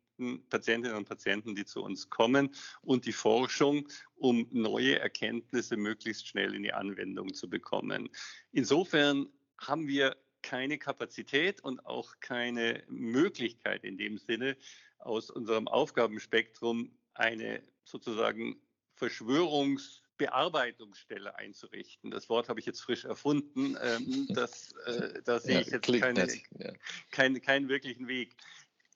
Patientinnen 0.49 0.97
und 0.97 1.09
Patienten, 1.09 1.55
die 1.55 1.65
zu 1.65 1.83
uns 1.83 2.11
kommen 2.11 2.55
und 2.83 3.07
die 3.07 3.13
Forschung, 3.13 3.89
um 4.17 4.47
neue 4.51 4.99
Erkenntnisse 4.99 5.77
möglichst 5.77 6.29
schnell 6.29 6.55
in 6.55 6.63
die 6.63 6.73
Anwendung 6.73 7.35
zu 7.35 7.49
bekommen. 7.49 8.11
Insofern 8.53 9.29
haben 9.59 9.89
wir 9.89 10.17
keine 10.43 10.79
Kapazität 10.79 11.63
und 11.63 11.85
auch 11.87 12.15
keine 12.21 12.85
Möglichkeit 12.89 13.85
in 13.85 13.97
dem 13.97 14.19
Sinne, 14.19 14.57
aus 14.99 15.31
unserem 15.31 15.69
Aufgabenspektrum 15.69 16.91
eine 17.15 17.63
sozusagen 17.85 18.61
Verschwörungsbearbeitungsstelle 18.95 21.37
einzurichten. 21.37 22.11
Das 22.11 22.29
Wort 22.29 22.49
habe 22.49 22.59
ich 22.61 22.67
jetzt 22.67 22.81
frisch 22.81 23.05
erfunden. 23.05 23.77
Ähm, 23.83 24.29
das, 24.31 24.73
äh, 24.87 25.21
da 25.25 25.41
sehe 25.41 25.61
ich 25.61 25.67
jetzt 25.69 25.93
keine, 25.93 26.27
ja. 26.59 26.73
keinen, 27.11 27.43
keinen 27.43 27.69
wirklichen 27.69 28.09
Weg 28.09 28.35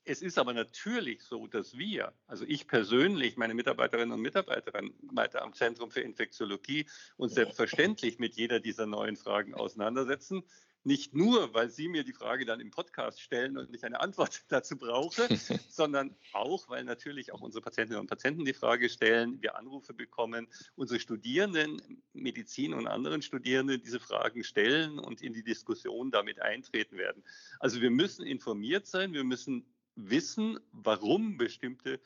es 0.08 0.22
ist 0.22 0.38
aber 0.38 0.54
natürlich 0.54 1.22
so, 1.22 1.46
dass 1.46 1.76
wir, 1.76 2.14
also 2.26 2.46
ich 2.48 2.66
persönlich, 2.66 3.36
meine 3.36 3.52
Mitarbeiterinnen 3.52 4.12
und 4.12 4.22
Mitarbeiter 4.22 5.42
am 5.42 5.52
Zentrum 5.52 5.90
für 5.90 6.00
Infektiologie 6.00 6.86
uns 7.18 7.34
selbstverständlich 7.34 8.18
mit 8.18 8.34
jeder 8.34 8.58
dieser 8.58 8.86
neuen 8.86 9.16
Fragen 9.16 9.54
auseinandersetzen. 9.54 10.44
Nicht 10.82 11.12
nur, 11.14 11.52
weil 11.52 11.68
Sie 11.68 11.88
mir 11.88 12.04
die 12.04 12.14
Frage 12.14 12.46
dann 12.46 12.60
im 12.60 12.70
Podcast 12.70 13.20
stellen 13.20 13.58
und 13.58 13.74
ich 13.74 13.84
eine 13.84 14.00
Antwort 14.00 14.44
dazu 14.48 14.78
brauche, 14.78 15.28
sondern 15.68 16.16
auch, 16.32 16.70
weil 16.70 16.84
natürlich 16.84 17.32
auch 17.32 17.42
unsere 17.42 17.60
Patientinnen 17.60 18.00
und 18.00 18.06
Patienten 18.06 18.46
die 18.46 18.54
Frage 18.54 18.88
stellen, 18.88 19.42
wir 19.42 19.56
Anrufe 19.56 19.92
bekommen, 19.92 20.48
unsere 20.74 21.00
Studierenden, 21.00 22.02
Medizin 22.14 22.72
und 22.72 22.86
anderen 22.86 23.20
Studierenden 23.20 23.82
diese 23.82 24.00
Fragen 24.00 24.42
stellen 24.42 24.98
und 24.98 25.20
in 25.20 25.34
die 25.34 25.44
Diskussion 25.44 26.10
damit 26.10 26.40
eintreten 26.40 26.96
werden. 26.96 27.22
Also 27.60 27.82
wir 27.82 27.90
müssen 27.90 28.24
informiert 28.24 28.86
sein, 28.86 29.12
wir 29.12 29.24
müssen 29.24 29.66
wissen, 29.99 30.59
warum 30.73 31.37
bestimmte 31.37 32.00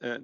äh, 0.00 0.20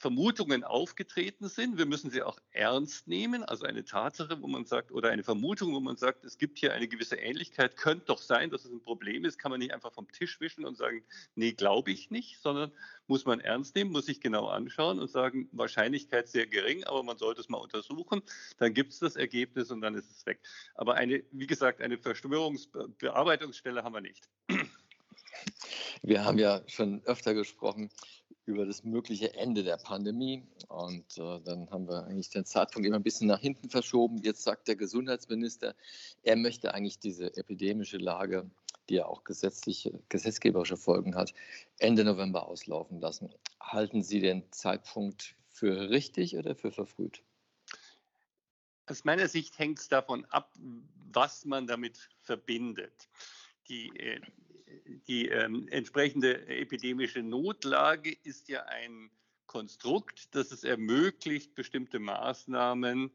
Vermutungen 0.00 0.64
aufgetreten 0.64 1.48
sind. 1.48 1.76
Wir 1.76 1.84
müssen 1.84 2.10
sie 2.10 2.22
auch 2.22 2.38
ernst 2.52 3.06
nehmen. 3.06 3.44
Also 3.44 3.66
eine 3.66 3.84
Tatsache, 3.84 4.40
wo 4.40 4.46
man 4.46 4.64
sagt, 4.64 4.92
oder 4.92 5.10
eine 5.10 5.22
Vermutung, 5.22 5.74
wo 5.74 5.80
man 5.80 5.98
sagt, 5.98 6.24
es 6.24 6.38
gibt 6.38 6.58
hier 6.58 6.72
eine 6.72 6.88
gewisse 6.88 7.16
Ähnlichkeit, 7.16 7.76
könnte 7.76 8.06
doch 8.06 8.22
sein, 8.22 8.48
dass 8.48 8.64
es 8.64 8.72
ein 8.72 8.80
Problem 8.80 9.26
ist, 9.26 9.38
kann 9.38 9.50
man 9.50 9.60
nicht 9.60 9.74
einfach 9.74 9.92
vom 9.92 10.10
Tisch 10.10 10.40
wischen 10.40 10.64
und 10.64 10.78
sagen, 10.78 11.04
nee, 11.34 11.52
glaube 11.52 11.90
ich 11.90 12.10
nicht, 12.10 12.40
sondern 12.40 12.72
muss 13.08 13.26
man 13.26 13.40
ernst 13.40 13.76
nehmen, 13.76 13.92
muss 13.92 14.06
sich 14.06 14.22
genau 14.22 14.46
anschauen 14.46 14.98
und 14.98 15.10
sagen, 15.10 15.50
Wahrscheinlichkeit 15.52 16.28
sehr 16.28 16.46
gering, 16.46 16.82
aber 16.84 17.02
man 17.02 17.18
sollte 17.18 17.42
es 17.42 17.50
mal 17.50 17.58
untersuchen. 17.58 18.22
Dann 18.56 18.72
gibt 18.72 18.94
es 18.94 19.00
das 19.00 19.16
Ergebnis 19.16 19.70
und 19.70 19.82
dann 19.82 19.94
ist 19.94 20.10
es 20.10 20.24
weg. 20.24 20.40
Aber 20.76 20.94
eine, 20.94 21.22
wie 21.30 21.46
gesagt, 21.46 21.82
eine 21.82 21.98
Verschwörungsbearbeitungsstelle 21.98 23.84
haben 23.84 23.92
wir 23.92 24.00
nicht. 24.00 24.30
Wir 26.02 26.24
haben 26.24 26.38
ja 26.38 26.62
schon 26.66 27.02
öfter 27.04 27.34
gesprochen 27.34 27.90
über 28.50 28.66
das 28.66 28.84
mögliche 28.84 29.34
Ende 29.34 29.62
der 29.62 29.76
Pandemie. 29.76 30.42
Und 30.68 31.18
äh, 31.18 31.40
dann 31.44 31.70
haben 31.70 31.88
wir 31.88 32.04
eigentlich 32.04 32.30
den 32.30 32.44
Zeitpunkt 32.44 32.86
immer 32.86 32.96
ein 32.96 33.02
bisschen 33.02 33.28
nach 33.28 33.40
hinten 33.40 33.70
verschoben. 33.70 34.18
Jetzt 34.18 34.42
sagt 34.42 34.68
der 34.68 34.76
Gesundheitsminister, 34.76 35.74
er 36.22 36.36
möchte 36.36 36.74
eigentlich 36.74 36.98
diese 36.98 37.36
epidemische 37.36 37.98
Lage, 37.98 38.50
die 38.88 38.94
ja 38.94 39.06
auch 39.06 39.24
gesetzliche, 39.24 40.00
gesetzgeberische 40.08 40.76
Folgen 40.76 41.14
hat, 41.14 41.32
Ende 41.78 42.04
November 42.04 42.46
auslaufen 42.48 43.00
lassen. 43.00 43.32
Halten 43.60 44.02
Sie 44.02 44.20
den 44.20 44.50
Zeitpunkt 44.50 45.36
für 45.48 45.90
richtig 45.90 46.36
oder 46.36 46.54
für 46.54 46.72
verfrüht? 46.72 47.22
Aus 48.86 49.04
meiner 49.04 49.28
Sicht 49.28 49.58
hängt 49.58 49.78
es 49.78 49.88
davon 49.88 50.24
ab, 50.26 50.52
was 51.12 51.44
man 51.44 51.68
damit 51.68 52.08
verbindet. 52.22 53.08
Die, 53.68 53.88
äh, 53.96 54.20
die 55.08 55.28
ähm, 55.28 55.68
entsprechende 55.68 56.46
epidemische 56.48 57.22
Notlage 57.22 58.16
ist 58.24 58.48
ja 58.48 58.64
ein 58.64 59.10
Konstrukt, 59.46 60.34
das 60.34 60.52
es 60.52 60.64
ermöglicht, 60.64 61.54
bestimmte 61.54 61.98
Maßnahmen 61.98 63.10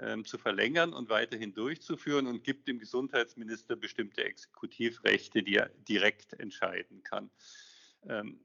ähm, 0.00 0.24
zu 0.24 0.38
verlängern 0.38 0.92
und 0.92 1.08
weiterhin 1.08 1.54
durchzuführen 1.54 2.26
und 2.26 2.42
gibt 2.42 2.68
dem 2.68 2.78
Gesundheitsminister 2.78 3.76
bestimmte 3.76 4.24
Exekutivrechte, 4.24 5.42
die 5.42 5.56
er 5.56 5.70
direkt 5.88 6.32
entscheiden 6.34 7.02
kann. 7.02 7.30
Ähm, 8.08 8.40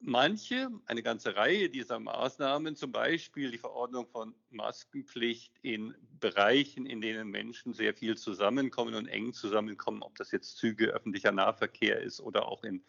manche, 0.00 0.70
eine 0.86 1.02
ganze 1.02 1.36
Reihe 1.36 1.68
dieser 1.68 1.98
Maßnahmen, 1.98 2.74
zum 2.74 2.90
Beispiel 2.90 3.50
die 3.50 3.58
Verordnung 3.58 4.06
von 4.06 4.34
Maskenpflicht 4.50 5.54
in 5.62 5.94
Bereichen, 6.18 6.86
in 6.86 7.00
denen 7.00 7.28
Menschen 7.28 7.72
sehr 7.72 7.94
viel 7.94 8.16
zusammenkommen 8.16 8.94
und 8.94 9.06
eng 9.06 9.32
zusammenkommen, 9.32 10.02
ob 10.02 10.16
das 10.16 10.32
jetzt 10.32 10.56
Züge, 10.56 10.88
öffentlicher 10.88 11.32
Nahverkehr 11.32 12.00
ist 12.00 12.20
oder 12.20 12.48
auch 12.48 12.64
in, 12.64 12.82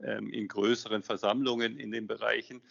ähm, 0.00 0.32
in 0.32 0.48
größeren 0.48 1.02
Versammlungen 1.02 1.78
in 1.78 1.90
den 1.90 2.06
Bereichen, 2.06 2.62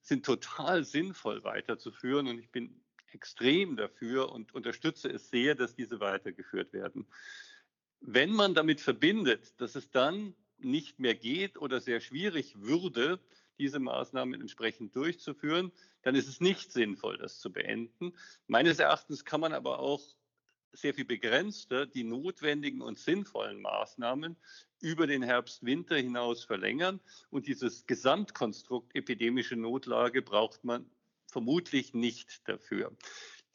sind 0.00 0.24
total 0.24 0.84
sinnvoll 0.84 1.42
weiterzuführen. 1.42 2.28
Und 2.28 2.38
ich 2.38 2.50
bin 2.50 2.80
extrem 3.12 3.76
dafür 3.76 4.30
und 4.32 4.54
unterstütze 4.54 5.08
es 5.08 5.30
sehr, 5.30 5.54
dass 5.54 5.74
diese 5.74 6.00
weitergeführt 6.00 6.72
werden. 6.72 7.06
Wenn 8.00 8.32
man 8.32 8.54
damit 8.54 8.80
verbindet, 8.80 9.60
dass 9.60 9.74
es 9.74 9.90
dann 9.90 10.34
nicht 10.64 10.98
mehr 10.98 11.14
geht 11.14 11.58
oder 11.58 11.80
sehr 11.80 12.00
schwierig 12.00 12.60
würde, 12.60 13.20
diese 13.58 13.78
Maßnahmen 13.78 14.40
entsprechend 14.40 14.96
durchzuführen, 14.96 15.70
dann 16.02 16.14
ist 16.14 16.28
es 16.28 16.40
nicht 16.40 16.72
sinnvoll, 16.72 17.18
das 17.18 17.38
zu 17.38 17.52
beenden. 17.52 18.14
Meines 18.46 18.78
Erachtens 18.78 19.24
kann 19.24 19.40
man 19.40 19.52
aber 19.52 19.78
auch 19.78 20.02
sehr 20.72 20.94
viel 20.94 21.04
begrenzter 21.04 21.86
die 21.86 22.04
notwendigen 22.04 22.80
und 22.80 22.98
sinnvollen 22.98 23.60
Maßnahmen 23.60 24.36
über 24.80 25.06
den 25.06 25.22
Herbst-Winter 25.22 25.96
hinaus 25.96 26.44
verlängern. 26.44 27.00
Und 27.28 27.46
dieses 27.46 27.86
Gesamtkonstrukt 27.86 28.94
epidemische 28.94 29.56
Notlage 29.56 30.22
braucht 30.22 30.64
man 30.64 30.90
vermutlich 31.26 31.92
nicht 31.94 32.48
dafür. 32.48 32.96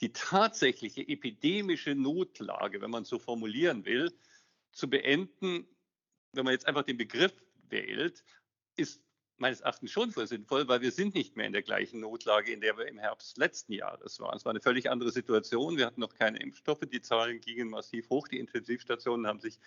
Die 0.01 0.11
tatsächliche 0.11 1.07
epidemische 1.07 1.95
Notlage, 1.95 2.81
wenn 2.81 2.91
man 2.91 3.05
so 3.05 3.17
formulieren 3.17 3.85
will, 3.85 4.13
zu 4.71 4.89
beenden, 4.89 5.67
wenn 6.35 6.45
man 6.45 6.53
jetzt 6.53 6.67
einfach 6.67 6.83
den 6.83 6.97
Begriff 6.97 7.33
wählt, 7.69 8.23
ist 8.75 9.01
meines 9.37 9.61
Erachtens 9.61 9.91
schon 9.91 10.11
für 10.11 10.27
sinnvoll, 10.27 10.67
weil 10.67 10.81
wir 10.81 10.91
sind 10.91 11.13
nicht 11.13 11.35
mehr 11.35 11.45
in 11.45 11.53
der 11.53 11.61
gleichen 11.61 11.99
Notlage, 11.99 12.53
in 12.53 12.61
der 12.61 12.77
wir 12.77 12.87
im 12.87 12.97
Herbst 12.97 13.37
letzten 13.37 13.73
Jahres 13.73 14.19
waren. 14.19 14.37
Es 14.37 14.45
war 14.45 14.51
eine 14.51 14.61
völlig 14.61 14.89
andere 14.89 15.11
Situation. 15.11 15.77
Wir 15.77 15.85
hatten 15.85 15.99
noch 15.99 16.13
keine 16.13 16.39
Impfstoffe. 16.39 16.81
Die 16.91 17.01
Zahlen 17.01 17.41
gingen 17.41 17.69
massiv 17.69 18.09
hoch. 18.09 18.27
Die 18.27 18.39
Intensivstationen 18.39 19.27
haben 19.27 19.39
sich 19.39 19.59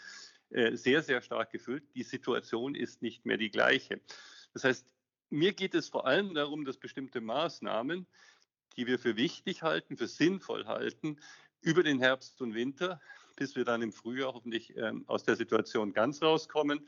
äh, 0.51 0.75
sehr, 0.77 1.03
sehr 1.03 1.21
stark 1.21 1.51
gefüllt. 1.51 1.85
Die 1.95 2.03
Situation 2.03 2.75
ist 2.75 3.03
nicht 3.03 3.27
mehr 3.27 3.37
die 3.37 3.51
gleiche. 3.51 4.01
Das 4.55 4.65
heißt, 4.65 4.87
mir 5.31 5.53
geht 5.53 5.75
es 5.75 5.89
vor 5.89 6.07
allem 6.07 6.33
darum, 6.33 6.65
dass 6.65 6.79
bestimmte 6.79 7.21
Maßnahmen, 7.21 8.07
die 8.77 8.87
wir 8.87 8.99
für 8.99 9.17
wichtig 9.17 9.63
halten, 9.63 9.99
für 9.99 10.09
sinnvoll 10.09 10.67
halten, 10.67 11.21
über 11.61 11.83
den 11.83 11.99
Herbst 11.99 12.41
und 12.41 12.55
Winter 12.55 13.01
bis 13.39 13.55
wir 13.55 13.65
dann 13.65 13.83
im 13.83 13.93
Frühjahr 13.93 14.35
hoffentlich 14.35 14.77
ähm, 14.77 15.05
aus 15.07 15.23
der 15.23 15.37
Situation 15.37 15.93
ganz 15.93 16.21
rauskommen, 16.23 16.87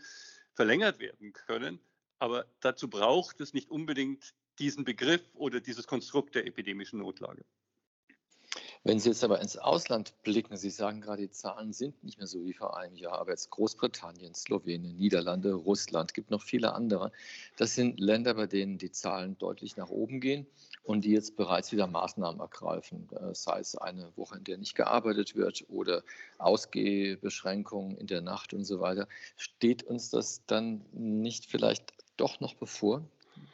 verlängert 0.54 0.99
werden 0.99 1.33
können. 1.33 1.80
Aber 2.19 2.47
dazu 2.61 2.90
braucht 2.90 3.40
es 3.40 3.54
nicht 3.54 3.71
unbedingt 3.71 4.35
diesen 4.59 4.85
Begriff 4.85 5.23
oder 5.35 5.61
dieses 5.61 5.87
Konstrukt 5.87 6.35
der 6.35 6.47
epidemischen 6.47 6.99
Notlage. 6.99 7.45
Wenn 8.83 8.99
Sie 8.99 9.11
jetzt 9.11 9.23
aber 9.23 9.43
ins 9.43 9.59
Ausland 9.59 10.15
blicken, 10.23 10.57
Sie 10.57 10.71
sagen 10.71 11.03
gerade, 11.03 11.23
die 11.23 11.31
Zahlen 11.31 11.75
sind 11.75 12.03
nicht 12.03 12.17
mehr 12.17 12.27
so 12.27 12.43
wie 12.47 12.55
vor 12.55 12.79
einem 12.79 12.97
Jahr, 12.97 13.19
aber 13.19 13.33
jetzt 13.33 13.51
Großbritannien, 13.51 14.35
Slowenien, 14.35 14.97
Niederlande, 14.97 15.53
Russland, 15.53 16.15
gibt 16.15 16.31
noch 16.31 16.43
viele 16.43 16.73
andere. 16.73 17.13
Das 17.59 17.75
sind 17.75 18.01
Länder, 18.01 18.33
bei 18.33 18.47
denen 18.47 18.79
die 18.79 18.91
Zahlen 18.91 19.37
deutlich 19.37 19.77
nach 19.77 19.91
oben 19.91 20.19
gehen 20.21 20.47
und 20.83 21.05
die 21.05 21.11
jetzt 21.11 21.37
bereits 21.37 21.73
wieder 21.73 21.87
Maßnahmen 21.87 22.41
ergreifen, 22.41 23.07
äh, 23.13 23.35
sei 23.35 23.61
es 23.61 23.77
eine 23.77 24.17
Woche, 24.17 24.39
in 24.39 24.45
der 24.45 24.57
nicht 24.57 24.75
gearbeitet 24.75 25.37
wird 25.37 25.67
oder 25.69 26.03
Ausgehbeschränkungen 26.39 27.99
in 27.99 28.07
der 28.07 28.23
Nacht 28.23 28.55
und 28.55 28.65
so 28.65 28.81
weiter. 28.81 29.09
Steht 29.37 29.83
uns 29.83 30.09
das 30.09 30.43
dann 30.47 30.87
nicht 30.93 31.45
vielleicht 31.45 31.93
doch 32.17 32.41
noch 32.41 32.55
bevor? 32.55 33.05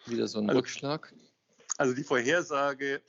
Wieder 0.07 0.29
so 0.29 0.39
ein 0.39 0.49
also, 0.49 0.61
Rückschlag? 0.61 1.13
Also 1.79 1.95
die 1.95 2.05
Vorhersage 2.05 3.03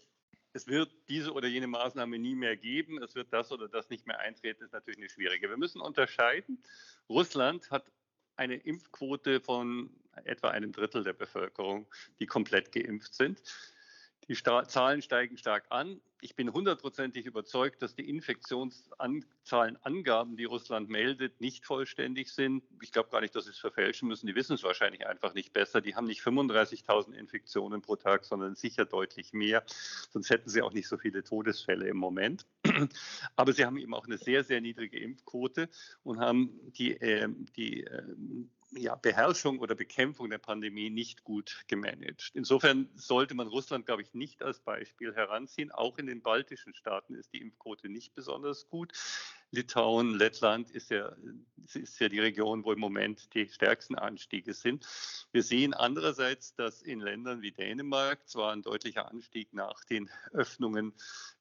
es 0.58 0.68
wird 0.68 0.90
diese 1.08 1.34
oder 1.34 1.48
jene 1.48 1.68
Maßnahme 1.68 2.18
nie 2.18 2.34
mehr 2.34 2.58
geben, 2.58 3.02
es 3.04 3.14
wird 3.14 3.32
das 3.32 3.52
oder 3.52 3.70
das 3.70 3.92
nicht 3.92 4.08
mehr 4.08 4.20
eintreten, 4.20 4.64
ist 4.64 4.74
natürlich 4.74 4.98
eine 4.98 5.10
schwierige. 5.10 5.50
Wir 5.50 5.58
müssen 5.58 5.80
unterscheiden. 5.80 6.64
Russland 7.08 7.70
hat 7.70 7.86
eine 8.38 8.56
Impfquote 8.56 9.40
von 9.40 9.92
etwa 10.26 10.50
einem 10.50 10.72
Drittel 10.72 11.04
der 11.04 11.14
Bevölkerung, 11.14 11.86
die 12.20 12.26
komplett 12.26 12.72
geimpft 12.72 13.14
sind. 13.14 13.40
Die 14.28 14.36
Zahlen 14.36 15.02
steigen 15.02 15.38
stark 15.38 15.66
an. 15.70 16.02
Ich 16.20 16.36
bin 16.36 16.52
hundertprozentig 16.52 17.26
überzeugt, 17.26 17.82
dass 17.82 17.96
die 17.96 18.10
Infektionszahlenangaben, 18.10 20.36
die 20.36 20.44
Russland 20.46 20.90
meldet, 20.90 21.40
nicht 21.40 21.66
vollständig 21.66 22.34
sind. 22.34 22.64
Ich 22.82 22.92
glaube 22.92 23.10
gar 23.10 23.22
nicht, 23.22 23.36
dass 23.36 23.46
sie 23.46 23.52
es 23.52 23.60
verfälschen 23.60 24.08
müssen. 24.08 24.26
Die 24.28 24.36
wissen 24.36 24.56
es 24.56 24.64
wahrscheinlich 24.64 25.08
einfach 25.08 25.36
nicht 25.36 25.54
besser. 25.54 25.80
Die 25.80 25.96
haben 25.96 26.08
nicht 26.08 26.22
35.000 26.22 27.14
Infektionen 27.14 27.82
pro 27.82 27.96
Tag, 27.96 28.26
sondern 28.26 28.56
sicher 28.56 28.86
deutlich 28.86 29.32
mehr. 29.32 29.64
Sonst 30.10 30.32
hätten 30.32 30.50
sie 30.50 30.62
auch 30.62 30.74
nicht 30.74 30.88
so 30.88 30.98
viele 30.98 31.24
Todesfälle 31.24 31.88
im 31.88 31.98
Moment. 31.98 32.46
Aber 33.36 33.54
sie 33.54 33.64
haben 33.64 33.78
eben 33.78 33.94
auch 33.94 34.08
eine 34.08 34.18
sehr, 34.18 34.44
sehr 34.44 34.60
niedrige 34.60 35.00
Impfquote 35.00 35.70
und 36.04 36.20
haben 36.20 36.60
die, 36.74 37.00
äh, 37.00 37.30
die 37.56 37.84
äh, 37.84 38.02
ja, 38.72 38.96
Beherrschung 38.96 39.60
oder 39.60 39.76
Bekämpfung 39.76 40.30
der 40.30 40.38
Pandemie 40.40 40.90
nicht 40.90 41.24
gut 41.24 41.64
gemanagt. 41.68 42.32
Insofern 42.34 42.90
sollte 42.96 43.34
man 43.34 43.48
Russland, 43.48 43.86
glaube 43.86 44.02
ich, 44.02 44.14
nicht 44.14 44.44
als 44.44 44.60
Beispiel 44.60 45.16
heranziehen. 45.16 45.72
Auch 45.72 45.98
in 45.98 46.08
den 46.08 46.22
baltischen 46.22 46.74
Staaten 46.74 47.16
ist 47.16 47.34
die 47.34 47.42
Impfquote 47.42 47.90
nicht 47.90 48.14
besonders 48.14 48.70
gut. 48.70 48.94
Litauen, 49.52 50.14
Lettland 50.14 50.70
ist 50.72 50.92
ja, 50.92 51.16
ist 51.74 52.00
ja 52.00 52.10
die 52.10 52.20
Region, 52.20 52.66
wo 52.66 52.74
im 52.74 52.80
Moment 52.80 53.34
die 53.34 53.48
stärksten 53.48 53.96
Anstiege 53.96 54.54
sind. 54.54 54.86
Wir 55.32 55.44
sehen 55.44 55.74
andererseits, 55.74 56.54
dass 56.56 56.82
in 56.82 57.00
Ländern 57.00 57.42
wie 57.42 57.52
Dänemark 57.52 58.28
zwar 58.28 58.52
ein 58.52 58.62
deutlicher 58.62 59.10
Anstieg 59.10 59.54
nach 59.54 59.84
den 59.86 60.10
Öffnungen 60.34 60.94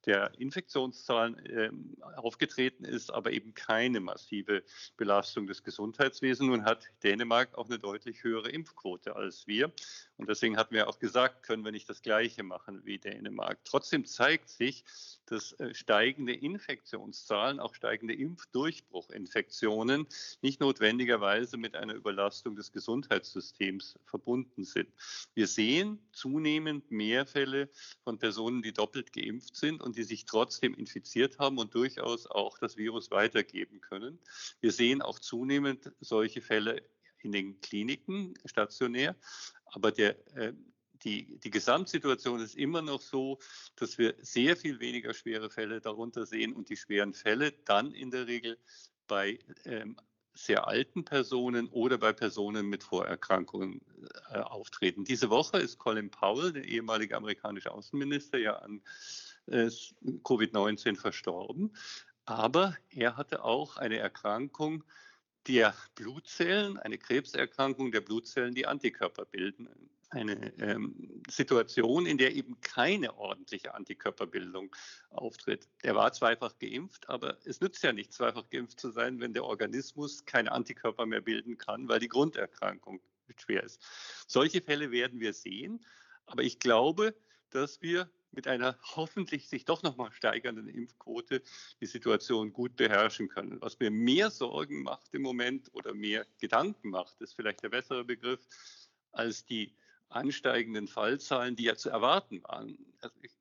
der 0.05 0.39
Infektionszahlen 0.39 1.39
äh, 1.47 1.71
aufgetreten 2.17 2.85
ist, 2.85 3.13
aber 3.13 3.33
eben 3.33 3.55
keine 3.55 4.01
massive 4.01 4.63
Belastung 4.97 5.47
des 5.49 5.65
Gesundheitswesens. 5.65 6.49
Nun 6.49 6.65
hat 6.65 6.87
Dänemark 7.03 7.59
auch 7.59 7.67
eine 7.67 7.81
deutlich 7.81 8.23
höhere 8.23 8.51
Impfquote 8.51 9.17
als 9.17 9.47
wir. 9.49 9.73
Und 10.19 10.29
deswegen 10.29 10.57
hatten 10.57 10.75
wir 10.75 10.89
auch 10.89 10.99
gesagt, 10.99 11.43
können 11.43 11.65
wir 11.65 11.73
nicht 11.73 11.89
das 11.89 12.03
Gleiche 12.03 12.43
machen 12.43 12.81
wie 12.85 12.99
Dänemark. 12.99 13.59
Trotzdem 13.65 14.07
zeigt 14.07 14.49
sich, 14.49 14.85
dass 15.27 15.53
äh, 15.53 15.75
steigende 15.75 16.33
Infektionszahlen, 16.33 17.61
auch 17.61 17.75
steigende 17.75 18.15
Impfdurchbruchinfektionen 18.15 20.07
nicht 20.41 20.61
notwendigerweise 20.61 21.57
mit 21.57 21.77
einer 21.77 21.95
Überlastung 21.95 22.57
des 22.57 22.73
Gesundheitssystems 22.73 23.99
verbunden 24.05 24.65
sind. 24.65 24.89
Wir 25.35 25.47
sehen 25.47 25.99
zunehmend 26.13 26.91
mehr 26.91 27.27
Fälle 27.27 27.69
von 28.03 28.19
Personen, 28.19 28.63
die 28.63 28.73
doppelt 28.73 29.13
geimpft 29.13 29.57
sind 29.57 29.83
und 29.83 29.97
die 29.97 30.05
sich 30.05 30.25
trotzdem 30.25 30.75
infiziert 30.75 31.39
haben 31.39 31.59
und 31.59 31.75
durchaus 31.75 32.27
auch 32.27 32.59
das 32.59 32.77
Virus 32.77 33.11
weitergeben 33.11 33.81
können. 33.81 34.19
Wir 34.61 34.73
sehen 34.73 35.03
auch 35.03 35.19
zunehmend 35.19 35.93
solche 36.01 36.41
Fälle 36.41 36.83
in 37.27 37.33
den 37.33 37.61
Kliniken 37.61 38.35
stationär. 38.45 39.17
Aber 39.67 39.93
der, 39.93 40.17
äh, 40.37 40.53
die, 41.03 41.39
die 41.39 41.51
Gesamtsituation 41.51 42.41
ist 42.41 42.57
immer 42.57 42.83
noch 42.83 43.01
so, 43.01 43.39
dass 43.77 43.99
wir 43.99 44.15
sehr 44.21 44.57
viel 44.57 44.81
weniger 44.81 45.15
schwere 45.15 45.51
Fälle 45.51 45.81
darunter 45.81 46.27
sehen 46.27 46.53
und 46.53 46.69
die 46.69 46.77
schweren 46.77 47.15
Fälle 47.15 47.53
dann 47.53 47.93
in 47.93 48.11
der 48.11 48.27
Regel 48.27 48.59
bei 49.07 49.39
ähm, 49.65 49.97
sehr 50.35 50.67
alten 50.67 51.05
Personen 51.05 51.69
oder 51.69 51.99
bei 51.99 52.13
Personen 52.13 52.67
mit 52.67 52.83
Vorerkrankungen 52.83 53.81
äh, 54.31 54.39
auftreten. 54.39 55.05
Diese 55.05 55.31
Woche 55.31 55.59
ist 55.59 55.79
Colin 55.79 56.11
Powell, 56.11 56.53
der 56.53 56.65
ehemalige 56.65 57.17
amerikanische 57.17 57.73
Außenminister, 57.73 58.39
ja 58.39 58.57
an 58.57 58.83
äh, 59.47 59.67
Covid-19 59.67 60.97
verstorben. 60.97 61.75
Aber 62.27 62.77
er 62.91 63.17
hatte 63.17 63.45
auch 63.45 63.77
eine 63.77 63.99
Erkrankung 63.99 64.85
der 65.47 65.75
Blutzellen, 65.95 66.79
eine 66.79 66.99
Krebserkrankung 66.99 67.93
der 67.93 68.01
Blutzellen, 68.01 68.55
die 68.55 68.67
Antikörper 68.67 69.25
bilden 69.25 69.69
eine 70.11 70.53
ähm, 70.61 71.23
Situation, 71.29 72.07
in 72.07 72.19
der 72.19 72.35
eben 72.35 72.61
keine 72.61 73.17
ordentliche 73.19 73.75
Antikörperbildung 73.75 74.75
auftritt. 75.11 75.69
Er 75.83 75.95
war 75.95 76.13
zweifach 76.13 76.59
geimpft, 76.59 77.09
aber 77.09 77.39
es 77.45 77.61
nützt 77.61 77.83
ja 77.83 77.93
nicht, 77.93 78.13
zweifach 78.13 78.49
geimpft 78.51 78.79
zu 78.81 78.91
sein, 78.91 79.21
wenn 79.21 79.35
der 79.35 79.45
Organismus 79.45 80.25
keine 80.25 80.53
Antikörper 80.53 81.07
mehr 81.07 81.21
bilden 81.21 81.59
kann, 81.59 81.89
weil 81.89 82.01
die 82.01 82.09
Grunderkrankung 82.09 83.01
schwer 83.37 83.65
ist. 83.65 83.83
Solche 84.29 84.63
Fälle 84.63 84.91
werden 84.91 85.21
wir 85.21 85.33
sehen, 85.33 85.85
aber 86.27 86.43
ich 86.43 86.59
glaube, 86.59 87.15
dass 87.51 87.83
wir 87.83 88.09
mit 88.33 88.47
einer 88.47 88.79
hoffentlich 88.95 89.49
sich 89.49 89.65
doch 89.65 89.83
nochmal 89.83 90.13
steigernden 90.13 90.69
Impfquote 90.69 91.43
die 91.81 91.87
Situation 91.87 92.53
gut 92.53 92.77
beherrschen 92.77 93.29
können. 93.29 93.61
Was 93.61 93.79
mir 93.79 93.91
mehr 93.91 94.31
Sorgen 94.31 94.83
macht 94.83 95.15
im 95.15 95.23
Moment 95.23 95.71
oder 95.73 95.95
mehr 95.95 96.27
Gedanken 96.39 96.91
macht, 96.91 97.21
ist 97.21 97.35
vielleicht 97.35 97.63
der 97.63 97.71
bessere 97.71 98.05
Begriff, 98.05 98.41
als 99.13 99.47
die 99.47 99.75
ansteigenden 100.09 100.89
Fallzahlen, 100.89 101.57
die 101.57 101.65
ja 101.65 101.77
zu 101.77 101.91
erwarten 101.91 102.43
waren. 102.45 102.79
Also 103.01 103.17
ich, 103.23 103.33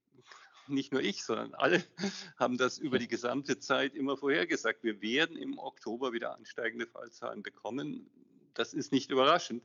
nicht 0.67 0.91
nur 0.91 1.01
ich, 1.01 1.23
sondern 1.23 1.53
alle 1.53 1.83
haben 2.37 2.57
das 2.57 2.77
über 2.77 2.97
die 2.97 3.07
gesamte 3.07 3.59
Zeit 3.59 3.95
immer 3.95 4.17
vorhergesagt. 4.17 4.83
Wir 4.83 5.01
werden 5.01 5.37
im 5.37 5.59
Oktober 5.59 6.13
wieder 6.13 6.35
ansteigende 6.35 6.87
Fallzahlen 6.87 7.43
bekommen. 7.43 8.09
Das 8.53 8.73
ist 8.73 8.91
nicht 8.91 9.11
überraschend. 9.11 9.63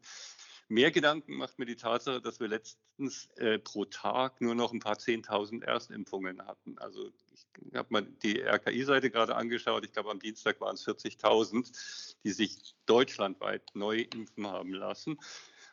Mehr 0.71 0.93
Gedanken 0.93 1.35
macht 1.35 1.59
mir 1.59 1.67
die 1.67 1.75
Tatsache, 1.75 2.23
dass 2.23 2.39
wir 2.39 2.47
letztens 2.47 3.29
äh, 3.39 3.59
pro 3.59 3.87
Tag 3.87 4.41
nur 4.41 4.55
noch 4.55 4.73
ein 4.73 4.79
paar 4.79 5.01
Zehntausend 5.01 5.65
Erstimpfungen 5.65 6.47
hatten. 6.47 6.79
Also 6.79 7.11
ich 7.35 7.75
habe 7.75 7.89
mal 7.91 8.03
die 8.03 8.41
RKI-Seite 8.41 9.11
gerade 9.11 9.35
angeschaut. 9.35 9.85
Ich 9.85 9.93
glaube, 9.93 10.13
am 10.13 10.21
Dienstag 10.21 10.61
waren 10.61 10.77
es 10.77 10.87
40.000, 10.87 12.15
die 12.23 12.31
sich 12.31 12.77
deutschlandweit 12.87 13.65
neu 13.75 14.03
impfen 14.15 14.47
haben 14.47 14.73
lassen. 14.73 15.19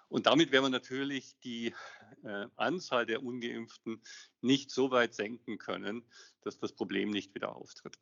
Und 0.09 0.25
damit 0.25 0.51
werden 0.51 0.65
wir 0.65 0.69
natürlich 0.69 1.37
die 1.43 1.75
äh, 2.23 2.47
Anzahl 2.55 3.05
der 3.05 3.21
ungeimpften 3.21 4.01
nicht 4.41 4.71
so 4.71 4.89
weit 4.89 5.13
senken 5.13 5.59
können, 5.59 6.03
dass 6.41 6.57
das 6.57 6.73
Problem 6.73 7.11
nicht 7.11 7.35
wieder 7.35 7.55
auftritt. 7.55 7.99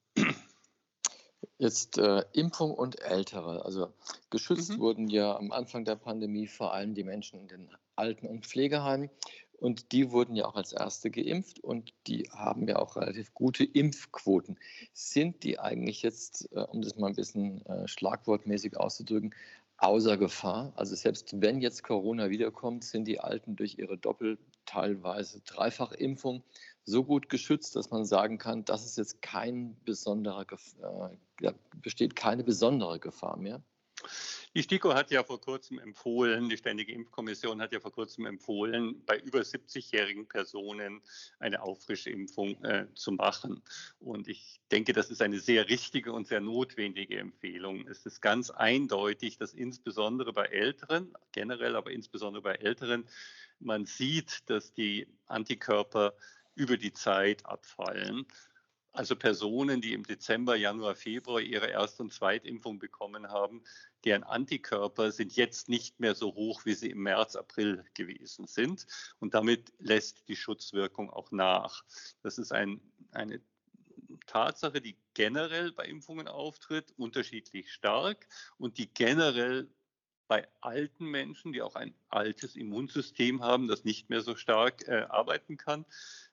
Jetzt 1.58 1.98
äh, 1.98 2.24
Impfung 2.34 2.74
und 2.74 3.02
Ältere. 3.02 3.64
Also 3.64 3.94
geschützt 4.30 4.72
mhm. 4.72 4.80
wurden 4.80 5.08
ja 5.08 5.36
am 5.36 5.52
Anfang 5.52 5.86
der 5.86 5.96
Pandemie 5.96 6.48
vor 6.48 6.74
allem 6.74 6.94
die 6.94 7.04
Menschen 7.04 7.40
in 7.40 7.48
den 7.48 7.70
Alten- 7.96 8.28
und 8.28 8.46
Pflegeheimen. 8.46 9.10
Und 9.58 9.94
die 9.94 10.12
wurden 10.12 10.36
ja 10.36 10.46
auch 10.46 10.56
als 10.56 10.74
Erste 10.74 11.10
geimpft 11.10 11.62
und 11.62 11.94
die 12.08 12.30
haben 12.32 12.68
ja 12.68 12.76
auch 12.76 12.98
relativ 12.98 13.34
gute 13.34 13.64
Impfquoten. 13.64 14.60
Sind 14.94 15.44
die 15.44 15.60
eigentlich 15.60 16.02
jetzt, 16.02 16.50
äh, 16.52 16.60
um 16.60 16.82
das 16.82 16.98
mal 16.98 17.08
ein 17.08 17.16
bisschen 17.16 17.66
äh, 17.66 17.88
schlagwortmäßig 17.88 18.78
auszudrücken, 18.78 19.34
außer 19.78 20.18
Gefahr. 20.18 20.74
Also 20.76 20.96
selbst 20.96 21.42
wenn 21.42 21.62
jetzt 21.62 21.84
Corona 21.84 22.30
wiederkommt, 22.30 22.84
sind 22.84 23.06
die 23.06 23.20
Alten 23.20 23.56
durch 23.56 23.78
ihre 23.78 23.98
Doppel-, 23.98 24.38
teilweise 24.66 25.42
Dreifachimpfung 25.42 26.44
so 26.86 27.04
gut 27.04 27.30
geschützt, 27.30 27.76
dass 27.76 27.90
man 27.90 28.06
sagen 28.06 28.38
kann, 28.38 28.64
das 28.66 28.86
ist 28.86 28.98
jetzt 28.98 29.22
kein 29.22 29.76
besonderer, 29.84 30.46
äh, 31.42 31.54
besteht 31.82 32.16
keine 32.16 32.44
besondere 32.44 33.00
Gefahr 33.00 33.38
mehr. 33.38 33.62
Die 34.54 34.64
STIKO 34.64 34.94
hat 34.94 35.12
ja 35.12 35.24
vor 35.24 35.42
kurzem 35.42 35.80
empfohlen, 35.80 36.48
die 36.48 36.58
Ständige 36.58 36.94
Impfkommission 36.94 37.62
hat 37.62 37.74
ja 37.74 37.80
vor 37.80 37.92
kurzem 37.92 38.26
empfohlen, 38.26 39.04
bei 39.06 39.20
über 39.20 39.40
70-jährigen 39.40 40.28
Personen 40.28 41.02
eine 41.40 41.62
Auffrischimpfung 41.62 42.64
äh, 42.64 42.86
zu 42.94 43.12
machen. 43.12 43.62
Und 44.00 44.28
ich 44.28 44.62
denke, 44.72 44.94
das 44.94 45.10
ist 45.10 45.22
eine 45.22 45.40
sehr 45.40 45.68
richtige 45.68 46.14
und 46.14 46.28
sehr 46.28 46.40
notwendige 46.40 47.20
Empfehlung. 47.20 47.88
Es 47.88 48.06
ist 48.06 48.22
ganz 48.22 48.50
eindeutig, 48.50 49.38
dass 49.38 49.54
insbesondere 49.54 50.32
bei 50.32 50.46
Älteren, 50.46 51.14
generell 51.34 51.76
aber 51.76 51.92
insbesondere 51.92 52.42
bei 52.42 52.56
Älteren, 52.56 53.08
man 53.60 53.86
sieht, 53.86 54.50
dass 54.50 54.74
die 54.74 55.08
Antikörper 55.26 56.14
über 56.56 56.78
die 56.78 56.94
Zeit 56.94 57.46
abfallen. 57.46 58.26
Also 58.96 59.18
Personen, 59.18 59.82
die 59.82 59.92
im 59.92 60.04
Dezember, 60.04 60.56
Januar, 60.56 60.96
Februar 60.96 61.42
ihre 61.42 61.68
Erst- 61.68 62.00
und 62.00 62.14
Zweitimpfung 62.14 62.80
bekommen 62.80 63.28
haben, 63.28 63.62
deren 64.06 64.24
Antikörper 64.24 65.12
sind 65.12 65.36
jetzt 65.36 65.68
nicht 65.68 66.00
mehr 66.00 66.16
so 66.16 66.34
hoch, 66.34 66.64
wie 66.64 66.76
sie 66.76 66.92
im 66.92 67.04
März, 67.04 67.36
April 67.36 67.84
gewesen 67.94 68.48
sind. 68.48 68.88
Und 69.20 69.34
damit 69.34 69.74
lässt 69.80 70.30
die 70.30 70.38
Schutzwirkung 70.38 71.10
auch 71.10 71.32
nach. 71.32 71.84
Das 72.22 72.38
ist 72.38 72.54
ein, 72.54 72.80
eine 73.12 73.42
Tatsache, 74.28 74.80
die 74.80 74.98
generell 75.14 75.74
bei 75.74 75.86
Impfungen 75.86 76.30
auftritt, 76.30 76.94
unterschiedlich 76.96 77.74
stark 77.74 78.28
und 78.58 78.78
die 78.78 78.94
generell 78.94 79.70
bei 80.28 80.48
alten 80.62 81.06
Menschen, 81.06 81.54
die 81.54 81.62
auch 81.62 81.76
ein 81.76 81.94
altes 82.10 82.56
Immunsystem 82.56 83.44
haben, 83.44 83.68
das 83.68 83.84
nicht 83.84 84.10
mehr 84.10 84.22
so 84.22 84.36
stark 84.36 84.88
äh, 84.88 85.06
arbeiten 85.10 85.58
kann, 85.58 85.86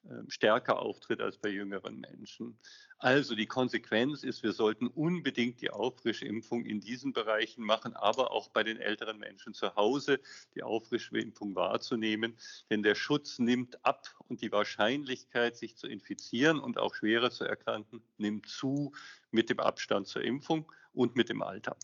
äh, 0.04 0.28
stärker 0.28 0.78
auftritt 0.78 1.20
als 1.20 1.36
bei 1.38 1.48
jüngeren 1.50 2.00
Menschen. 2.00 2.58
Also 2.98 3.34
die 3.34 3.46
Konsequenz 3.46 4.22
ist, 4.22 4.42
wir 4.42 4.52
sollten 4.52 4.86
unbedingt 4.86 5.60
die 5.60 5.70
Auffrischimpfung 5.70 6.64
in 6.64 6.80
diesen 6.80 7.12
Bereichen 7.12 7.64
machen, 7.64 7.96
aber 7.96 8.30
auch 8.30 8.48
bei 8.48 8.62
den 8.62 8.78
älteren 8.78 9.18
Menschen 9.18 9.54
zu 9.54 9.74
Hause 9.74 10.20
die 10.54 10.62
Auffrischimpfung 10.62 11.54
wahrzunehmen, 11.56 12.36
denn 12.70 12.82
der 12.82 12.94
Schutz 12.94 13.38
nimmt 13.40 13.84
ab 13.84 14.08
und 14.28 14.40
die 14.40 14.52
Wahrscheinlichkeit, 14.52 15.56
sich 15.56 15.76
zu 15.76 15.88
infizieren 15.88 16.60
und 16.60 16.78
auch 16.78 16.94
schwerer 16.94 17.30
zu 17.30 17.44
erkranken, 17.44 18.02
nimmt 18.18 18.48
zu 18.48 18.92
mit 19.32 19.50
dem 19.50 19.58
Abstand 19.58 20.06
zur 20.06 20.22
Impfung 20.22 20.70
und 20.92 21.16
mit 21.16 21.28
dem 21.28 21.42
Alter. 21.42 21.76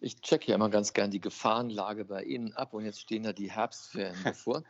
Ich 0.00 0.20
checke 0.20 0.48
ja 0.48 0.54
immer 0.54 0.70
ganz 0.70 0.92
gern 0.92 1.10
die 1.10 1.20
Gefahrenlage 1.20 2.04
bei 2.04 2.22
Ihnen 2.22 2.52
ab 2.52 2.72
und 2.72 2.84
jetzt 2.84 3.00
stehen 3.00 3.24
ja 3.24 3.32
die 3.32 3.50
Herbstferien 3.50 4.16
bevor. 4.24 4.62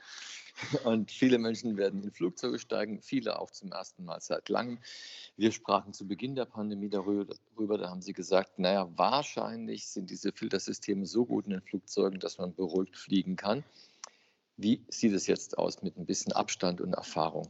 Und 0.85 1.11
viele 1.11 1.39
Menschen 1.39 1.77
werden 1.77 2.03
in 2.03 2.11
Flugzeuge 2.11 2.59
steigen, 2.59 3.01
viele 3.01 3.39
auch 3.39 3.51
zum 3.51 3.71
ersten 3.71 4.05
Mal 4.05 4.21
seit 4.21 4.49
langem. 4.49 4.79
Wir 5.37 5.53
sprachen 5.53 5.93
zu 5.93 6.09
Beginn 6.09 6.35
der 6.35 6.47
Pandemie 6.47 6.89
darüber, 6.89 7.79
da 7.79 7.91
haben 7.91 8.03
Sie 8.03 8.13
gesagt, 8.13 8.59
naja, 8.59 8.91
wahrscheinlich 8.97 9.87
sind 9.87 10.11
diese 10.11 10.33
Filtersysteme 10.33 11.07
so 11.07 11.27
gut 11.27 11.45
in 11.45 11.53
den 11.53 11.63
Flugzeugen, 11.63 12.19
dass 12.19 12.39
man 12.39 12.55
beruhigt 12.55 12.97
fliegen 12.97 13.37
kann. 13.37 13.63
Wie 14.57 14.85
sieht 14.89 15.13
es 15.13 15.29
jetzt 15.29 15.57
aus 15.59 15.83
mit 15.83 15.97
ein 15.97 16.07
bisschen 16.07 16.33
Abstand 16.33 16.81
und 16.81 16.95
Erfahrung? 16.95 17.49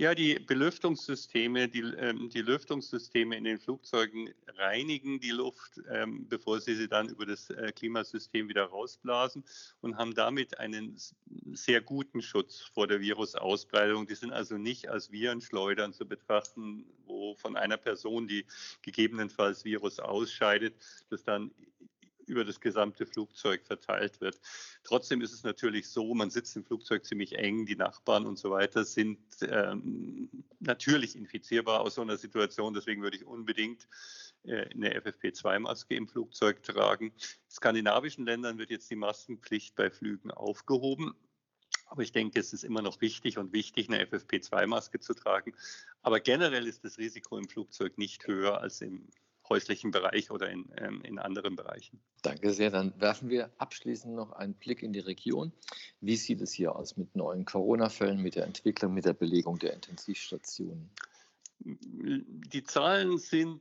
Ja, 0.00 0.14
die 0.14 0.38
Belüftungssysteme, 0.38 1.68
die, 1.68 1.80
ähm, 1.80 2.30
die 2.30 2.42
Lüftungssysteme 2.42 3.36
in 3.36 3.42
den 3.42 3.58
Flugzeugen 3.58 4.32
reinigen 4.56 5.18
die 5.18 5.32
Luft, 5.32 5.80
ähm, 5.90 6.28
bevor 6.28 6.60
sie 6.60 6.76
sie 6.76 6.86
dann 6.86 7.08
über 7.08 7.26
das 7.26 7.50
äh, 7.50 7.72
Klimasystem 7.72 8.48
wieder 8.48 8.66
rausblasen 8.66 9.42
und 9.80 9.96
haben 9.96 10.14
damit 10.14 10.60
einen 10.60 10.96
sehr 11.52 11.80
guten 11.80 12.22
Schutz 12.22 12.60
vor 12.60 12.86
der 12.86 13.00
Virusausbreitung. 13.00 14.06
Die 14.06 14.14
sind 14.14 14.32
also 14.32 14.56
nicht 14.56 14.88
als 14.88 15.10
Virenschleudern 15.10 15.92
zu 15.92 16.06
betrachten, 16.06 16.86
wo 17.04 17.34
von 17.34 17.56
einer 17.56 17.76
Person, 17.76 18.28
die 18.28 18.46
gegebenenfalls 18.82 19.64
Virus 19.64 19.98
ausscheidet, 19.98 20.76
das 21.10 21.24
dann 21.24 21.50
über 22.28 22.44
das 22.44 22.60
gesamte 22.60 23.06
Flugzeug 23.06 23.64
verteilt 23.64 24.20
wird. 24.20 24.40
Trotzdem 24.84 25.20
ist 25.20 25.32
es 25.32 25.42
natürlich 25.42 25.88
so, 25.88 26.14
man 26.14 26.30
sitzt 26.30 26.56
im 26.56 26.64
Flugzeug 26.64 27.04
ziemlich 27.04 27.36
eng, 27.36 27.66
die 27.66 27.76
Nachbarn 27.76 28.26
und 28.26 28.38
so 28.38 28.50
weiter 28.50 28.84
sind 28.84 29.18
ähm, 29.42 30.30
natürlich 30.60 31.16
infizierbar 31.16 31.80
aus 31.80 31.96
so 31.96 32.02
einer 32.02 32.16
Situation. 32.16 32.74
Deswegen 32.74 33.02
würde 33.02 33.16
ich 33.16 33.26
unbedingt 33.26 33.88
äh, 34.44 34.68
eine 34.74 34.98
FFP2-Maske 35.00 35.94
im 35.94 36.08
Flugzeug 36.08 36.62
tragen. 36.62 37.06
In 37.06 37.50
skandinavischen 37.50 38.24
Ländern 38.24 38.58
wird 38.58 38.70
jetzt 38.70 38.90
die 38.90 38.96
Maskenpflicht 38.96 39.74
bei 39.74 39.90
Flügen 39.90 40.30
aufgehoben. 40.30 41.14
Aber 41.86 42.02
ich 42.02 42.12
denke, 42.12 42.38
es 42.38 42.52
ist 42.52 42.64
immer 42.64 42.82
noch 42.82 43.00
wichtig 43.00 43.38
und 43.38 43.52
wichtig, 43.52 43.88
eine 43.88 44.04
FFP2-Maske 44.04 45.00
zu 45.00 45.14
tragen. 45.14 45.54
Aber 46.02 46.20
generell 46.20 46.66
ist 46.66 46.84
das 46.84 46.98
Risiko 46.98 47.38
im 47.38 47.48
Flugzeug 47.48 47.96
nicht 47.96 48.26
höher 48.26 48.60
als 48.60 48.80
im 48.82 49.08
häuslichen 49.48 49.90
Bereich 49.90 50.30
oder 50.30 50.50
in, 50.50 50.70
ähm, 50.76 51.02
in 51.02 51.18
anderen 51.18 51.56
Bereichen. 51.56 52.00
Danke 52.22 52.52
sehr. 52.52 52.70
Dann 52.70 52.92
werfen 53.00 53.28
wir 53.28 53.50
abschließend 53.58 54.14
noch 54.14 54.32
einen 54.32 54.54
Blick 54.54 54.82
in 54.82 54.92
die 54.92 55.00
Region. 55.00 55.52
Wie 56.00 56.16
sieht 56.16 56.40
es 56.40 56.52
hier 56.52 56.76
aus 56.76 56.96
mit 56.96 57.14
neuen 57.16 57.44
Corona-Fällen, 57.44 58.20
mit 58.20 58.34
der 58.34 58.44
Entwicklung, 58.44 58.94
mit 58.94 59.04
der 59.04 59.14
Belegung 59.14 59.58
der 59.58 59.74
Intensivstationen? 59.74 60.90
Die 61.60 62.62
Zahlen 62.62 63.18
sind 63.18 63.60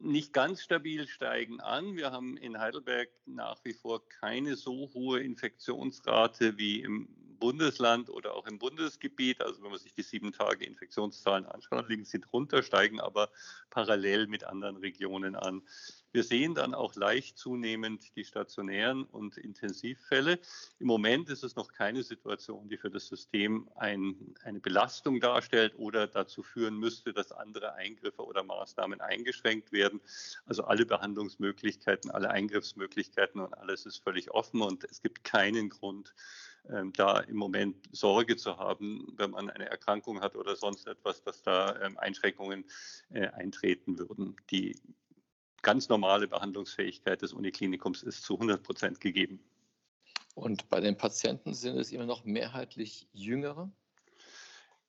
nicht 0.00 0.32
ganz 0.32 0.62
stabil, 0.62 1.06
steigen 1.06 1.60
an. 1.60 1.96
Wir 1.96 2.10
haben 2.10 2.36
in 2.36 2.58
Heidelberg 2.58 3.10
nach 3.26 3.62
wie 3.64 3.74
vor 3.74 4.06
keine 4.08 4.56
so 4.56 4.90
hohe 4.94 5.20
Infektionsrate 5.20 6.56
wie 6.58 6.80
im 6.80 7.08
Bundesland 7.40 8.08
oder 8.08 8.34
auch 8.34 8.46
im 8.46 8.58
Bundesgebiet. 8.58 9.40
Also 9.42 9.62
wenn 9.62 9.70
man 9.70 9.80
sich 9.80 9.94
die 9.94 10.02
sieben 10.02 10.32
Tage 10.32 10.64
Infektionszahlen 10.64 11.46
anschaut, 11.46 11.88
liegen 11.88 12.04
sie 12.04 12.20
drunter, 12.20 12.62
steigen 12.62 13.00
aber 13.00 13.30
parallel 13.70 14.28
mit 14.28 14.44
anderen 14.44 14.76
Regionen 14.76 15.34
an. 15.34 15.62
Wir 16.12 16.24
sehen 16.24 16.56
dann 16.56 16.74
auch 16.74 16.96
leicht 16.96 17.38
zunehmend 17.38 18.16
die 18.16 18.24
stationären 18.24 19.04
und 19.04 19.36
Intensivfälle. 19.36 20.40
Im 20.80 20.88
Moment 20.88 21.28
ist 21.28 21.44
es 21.44 21.54
noch 21.54 21.72
keine 21.72 22.02
Situation, 22.02 22.68
die 22.68 22.76
für 22.76 22.90
das 22.90 23.06
System 23.06 23.68
ein, 23.76 24.34
eine 24.42 24.58
Belastung 24.58 25.20
darstellt 25.20 25.74
oder 25.76 26.08
dazu 26.08 26.42
führen 26.42 26.76
müsste, 26.76 27.12
dass 27.12 27.30
andere 27.30 27.74
Eingriffe 27.74 28.24
oder 28.24 28.42
Maßnahmen 28.42 29.00
eingeschränkt 29.00 29.70
werden. 29.70 30.00
Also 30.46 30.64
alle 30.64 30.84
Behandlungsmöglichkeiten, 30.84 32.10
alle 32.10 32.30
Eingriffsmöglichkeiten 32.30 33.40
und 33.40 33.54
alles 33.54 33.86
ist 33.86 33.98
völlig 33.98 34.32
offen 34.32 34.62
und 34.62 34.82
es 34.84 35.02
gibt 35.02 35.22
keinen 35.22 35.68
Grund, 35.68 36.12
da 36.94 37.20
im 37.20 37.36
Moment 37.36 37.76
Sorge 37.92 38.36
zu 38.36 38.58
haben, 38.58 39.12
wenn 39.16 39.30
man 39.30 39.50
eine 39.50 39.68
Erkrankung 39.68 40.20
hat 40.20 40.36
oder 40.36 40.56
sonst 40.56 40.86
etwas, 40.86 41.22
dass 41.22 41.42
da 41.42 41.80
ähm, 41.82 41.98
Einschränkungen 41.98 42.64
äh, 43.10 43.28
eintreten 43.28 43.98
würden. 43.98 44.36
Die 44.50 44.76
ganz 45.62 45.88
normale 45.88 46.28
Behandlungsfähigkeit 46.28 47.22
des 47.22 47.32
Uniklinikums 47.32 48.02
ist 48.02 48.22
zu 48.22 48.34
100 48.34 48.62
Prozent 48.62 49.00
gegeben. 49.00 49.40
Und 50.34 50.68
bei 50.68 50.80
den 50.80 50.96
Patienten 50.96 51.54
sind 51.54 51.76
es 51.76 51.92
immer 51.92 52.06
noch 52.06 52.24
mehrheitlich 52.24 53.08
Jüngere? 53.12 53.70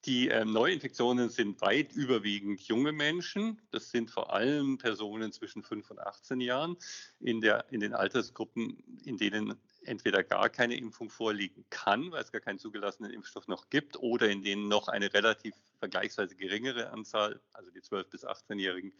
Die 0.04 0.28
äh, 0.28 0.44
Neuinfektionen 0.44 1.30
sind 1.30 1.60
weit 1.60 1.92
überwiegend 1.92 2.60
junge 2.62 2.90
Menschen. 2.90 3.60
Das 3.70 3.90
sind 3.90 4.10
vor 4.10 4.32
allem 4.32 4.78
Personen 4.78 5.30
zwischen 5.32 5.62
5 5.62 5.92
und 5.92 6.00
18 6.00 6.40
Jahren 6.40 6.76
in, 7.20 7.40
der, 7.40 7.66
in 7.70 7.78
den 7.78 7.94
Altersgruppen, 7.94 8.82
in 9.04 9.16
denen 9.16 9.54
entweder 9.84 10.22
gar 10.22 10.48
keine 10.48 10.76
Impfung 10.76 11.10
vorliegen 11.10 11.64
kann, 11.70 12.10
weil 12.12 12.22
es 12.22 12.32
gar 12.32 12.40
keinen 12.40 12.58
zugelassenen 12.58 13.12
Impfstoff 13.12 13.48
noch 13.48 13.70
gibt, 13.70 13.96
oder 13.98 14.28
in 14.28 14.42
denen 14.42 14.68
noch 14.68 14.88
eine 14.88 15.12
relativ 15.12 15.54
vergleichsweise 15.78 16.36
geringere 16.36 16.90
Anzahl, 16.90 17.40
also 17.52 17.70
die 17.70 17.80
12- 17.80 18.04
bis 18.10 18.24
18-Jährigen, 18.24 18.92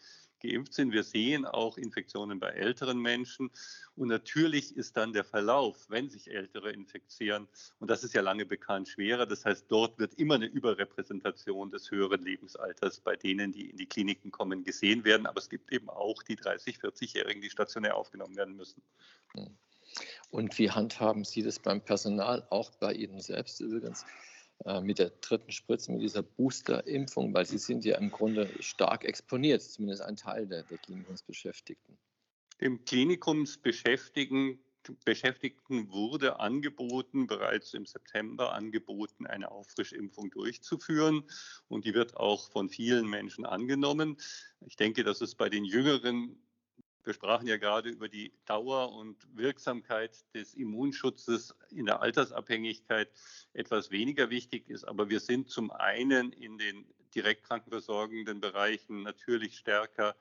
geimpft 0.42 0.74
sind. 0.74 0.92
Wir 0.92 1.04
sehen 1.04 1.46
auch 1.46 1.78
Infektionen 1.78 2.40
bei 2.40 2.48
älteren 2.48 2.98
Menschen. 2.98 3.50
Und 3.94 4.08
natürlich 4.08 4.76
ist 4.76 4.96
dann 4.96 5.12
der 5.12 5.24
Verlauf, 5.24 5.88
wenn 5.88 6.10
sich 6.10 6.30
Ältere 6.30 6.72
infizieren, 6.72 7.48
und 7.78 7.90
das 7.90 8.02
ist 8.02 8.14
ja 8.14 8.22
lange 8.22 8.44
bekannt, 8.44 8.88
schwerer. 8.88 9.26
Das 9.26 9.44
heißt, 9.44 9.66
dort 9.68 9.98
wird 9.98 10.14
immer 10.14 10.34
eine 10.34 10.46
Überrepräsentation 10.46 11.70
des 11.70 11.90
höheren 11.90 12.22
Lebensalters 12.22 13.00
bei 13.00 13.16
denen, 13.16 13.52
die 13.52 13.70
in 13.70 13.76
die 13.76 13.86
Kliniken 13.86 14.30
kommen, 14.30 14.64
gesehen 14.64 15.04
werden. 15.04 15.26
Aber 15.26 15.38
es 15.38 15.48
gibt 15.48 15.72
eben 15.72 15.88
auch 15.88 16.22
die 16.22 16.36
30-, 16.36 16.80
40-Jährigen, 16.80 17.40
die 17.40 17.50
stationär 17.50 17.96
aufgenommen 17.96 18.36
werden 18.36 18.56
müssen. 18.56 18.82
Hm. 19.34 19.56
Und 20.30 20.58
wie 20.58 20.70
handhaben 20.70 21.24
Sie 21.24 21.42
das 21.42 21.58
beim 21.58 21.80
Personal, 21.80 22.46
auch 22.50 22.70
bei 22.72 22.92
Ihnen 22.94 23.20
selbst 23.20 23.60
übrigens, 23.60 24.04
äh, 24.64 24.80
mit 24.80 24.98
der 24.98 25.10
dritten 25.20 25.52
Spritze, 25.52 25.92
mit 25.92 26.02
dieser 26.02 26.22
Booster-Impfung? 26.22 27.34
Weil 27.34 27.46
Sie 27.46 27.58
sind 27.58 27.84
ja 27.84 27.98
im 27.98 28.10
Grunde 28.10 28.48
stark 28.60 29.04
exponiert, 29.04 29.62
zumindest 29.62 30.02
ein 30.02 30.16
Teil 30.16 30.46
der, 30.46 30.62
der 30.64 30.78
Klinikumsbeschäftigten. 30.78 31.98
Dem 32.60 32.84
Klinikumsbeschäftigten 32.84 34.58
Beschäftigten 35.04 35.90
wurde 35.90 36.40
angeboten, 36.40 37.26
bereits 37.26 37.74
im 37.74 37.86
September 37.86 38.52
angeboten, 38.52 39.26
eine 39.26 39.50
Auffrischimpfung 39.50 40.30
durchzuführen. 40.30 41.24
Und 41.68 41.84
die 41.84 41.94
wird 41.94 42.16
auch 42.16 42.50
von 42.50 42.68
vielen 42.68 43.08
Menschen 43.08 43.46
angenommen. 43.46 44.16
Ich 44.66 44.76
denke, 44.76 45.04
dass 45.04 45.20
es 45.20 45.34
bei 45.34 45.48
den 45.48 45.64
Jüngeren 45.64 46.42
wir 47.04 47.14
sprachen 47.14 47.46
ja 47.46 47.56
gerade 47.56 47.90
über 47.90 48.08
die 48.08 48.32
Dauer 48.46 48.92
und 48.92 49.16
Wirksamkeit 49.36 50.24
des 50.34 50.54
Immunschutzes 50.54 51.54
in 51.70 51.86
der 51.86 52.00
Altersabhängigkeit 52.00 53.10
etwas 53.52 53.90
weniger 53.90 54.30
wichtig 54.30 54.68
ist. 54.68 54.84
Aber 54.84 55.08
wir 55.08 55.20
sind 55.20 55.50
zum 55.50 55.70
einen 55.70 56.32
in 56.32 56.58
den 56.58 56.86
direkt 57.14 57.44
krankenversorgenden 57.44 58.40
Bereichen 58.40 59.02
natürlich 59.02 59.58
stärker 59.58 60.16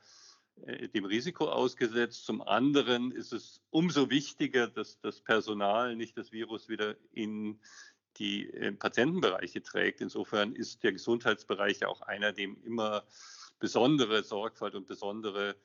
äh, 0.65 0.89
dem 0.89 1.05
Risiko 1.05 1.49
ausgesetzt. 1.49 2.25
Zum 2.25 2.41
anderen 2.41 3.11
ist 3.11 3.31
es 3.31 3.61
umso 3.69 4.09
wichtiger, 4.09 4.67
dass 4.67 4.99
das 4.99 5.21
Personal 5.21 5.95
nicht 5.95 6.17
das 6.17 6.31
Virus 6.31 6.67
wieder 6.67 6.95
in 7.11 7.59
die 8.17 8.49
äh, 8.51 8.71
Patientenbereiche 8.71 9.61
trägt. 9.61 10.01
Insofern 10.01 10.53
ist 10.53 10.83
der 10.83 10.93
Gesundheitsbereich 10.93 11.85
auch 11.85 12.01
einer, 12.01 12.33
dem 12.33 12.61
immer 12.63 13.03
besondere 13.59 14.23
Sorgfalt 14.23 14.75
und 14.75 14.87
besondere 14.87 15.55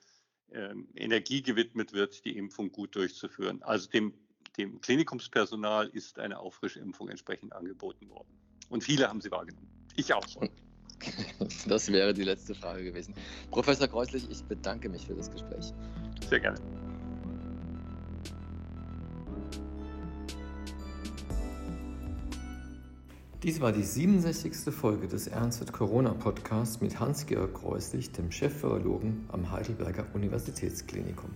Energie 0.95 1.41
gewidmet 1.41 1.93
wird, 1.93 2.23
die 2.25 2.37
Impfung 2.37 2.71
gut 2.71 2.95
durchzuführen. 2.95 3.61
Also 3.63 3.89
dem, 3.89 4.13
dem 4.57 4.79
Klinikumspersonal 4.81 5.87
ist 5.89 6.19
eine 6.19 6.39
Auffrischimpfung 6.39 7.09
entsprechend 7.09 7.53
angeboten 7.53 8.09
worden. 8.09 8.29
Und 8.69 8.83
viele 8.83 9.07
haben 9.09 9.21
sie 9.21 9.31
wahrgenommen. 9.31 9.67
Ich 9.95 10.13
auch. 10.13 10.25
Und 10.37 10.51
das 11.67 11.91
wäre 11.91 12.13
die 12.13 12.23
letzte 12.23 12.55
Frage 12.55 12.83
gewesen. 12.83 13.13
Professor 13.51 13.87
Kreuslich, 13.87 14.29
ich 14.29 14.43
bedanke 14.43 14.89
mich 14.89 15.05
für 15.05 15.15
das 15.15 15.31
Gespräch. 15.31 15.73
Sehr 16.29 16.39
gerne. 16.39 16.86
Dies 23.43 23.61
war 23.61 23.71
die 23.71 23.83
67. 23.83 24.73
Folge 24.73 25.07
des 25.07 25.27
Ernst 25.27 25.71
Corona 25.71 26.11
Podcasts 26.15 26.81
mit 26.81 26.99
Hans-Georg 26.99 27.53
Kreuslich, 27.53 28.11
dem 28.11 28.31
Chefvirologen 28.31 29.25
am 29.31 29.51
Heidelberger 29.51 30.07
Universitätsklinikum. 30.15 31.29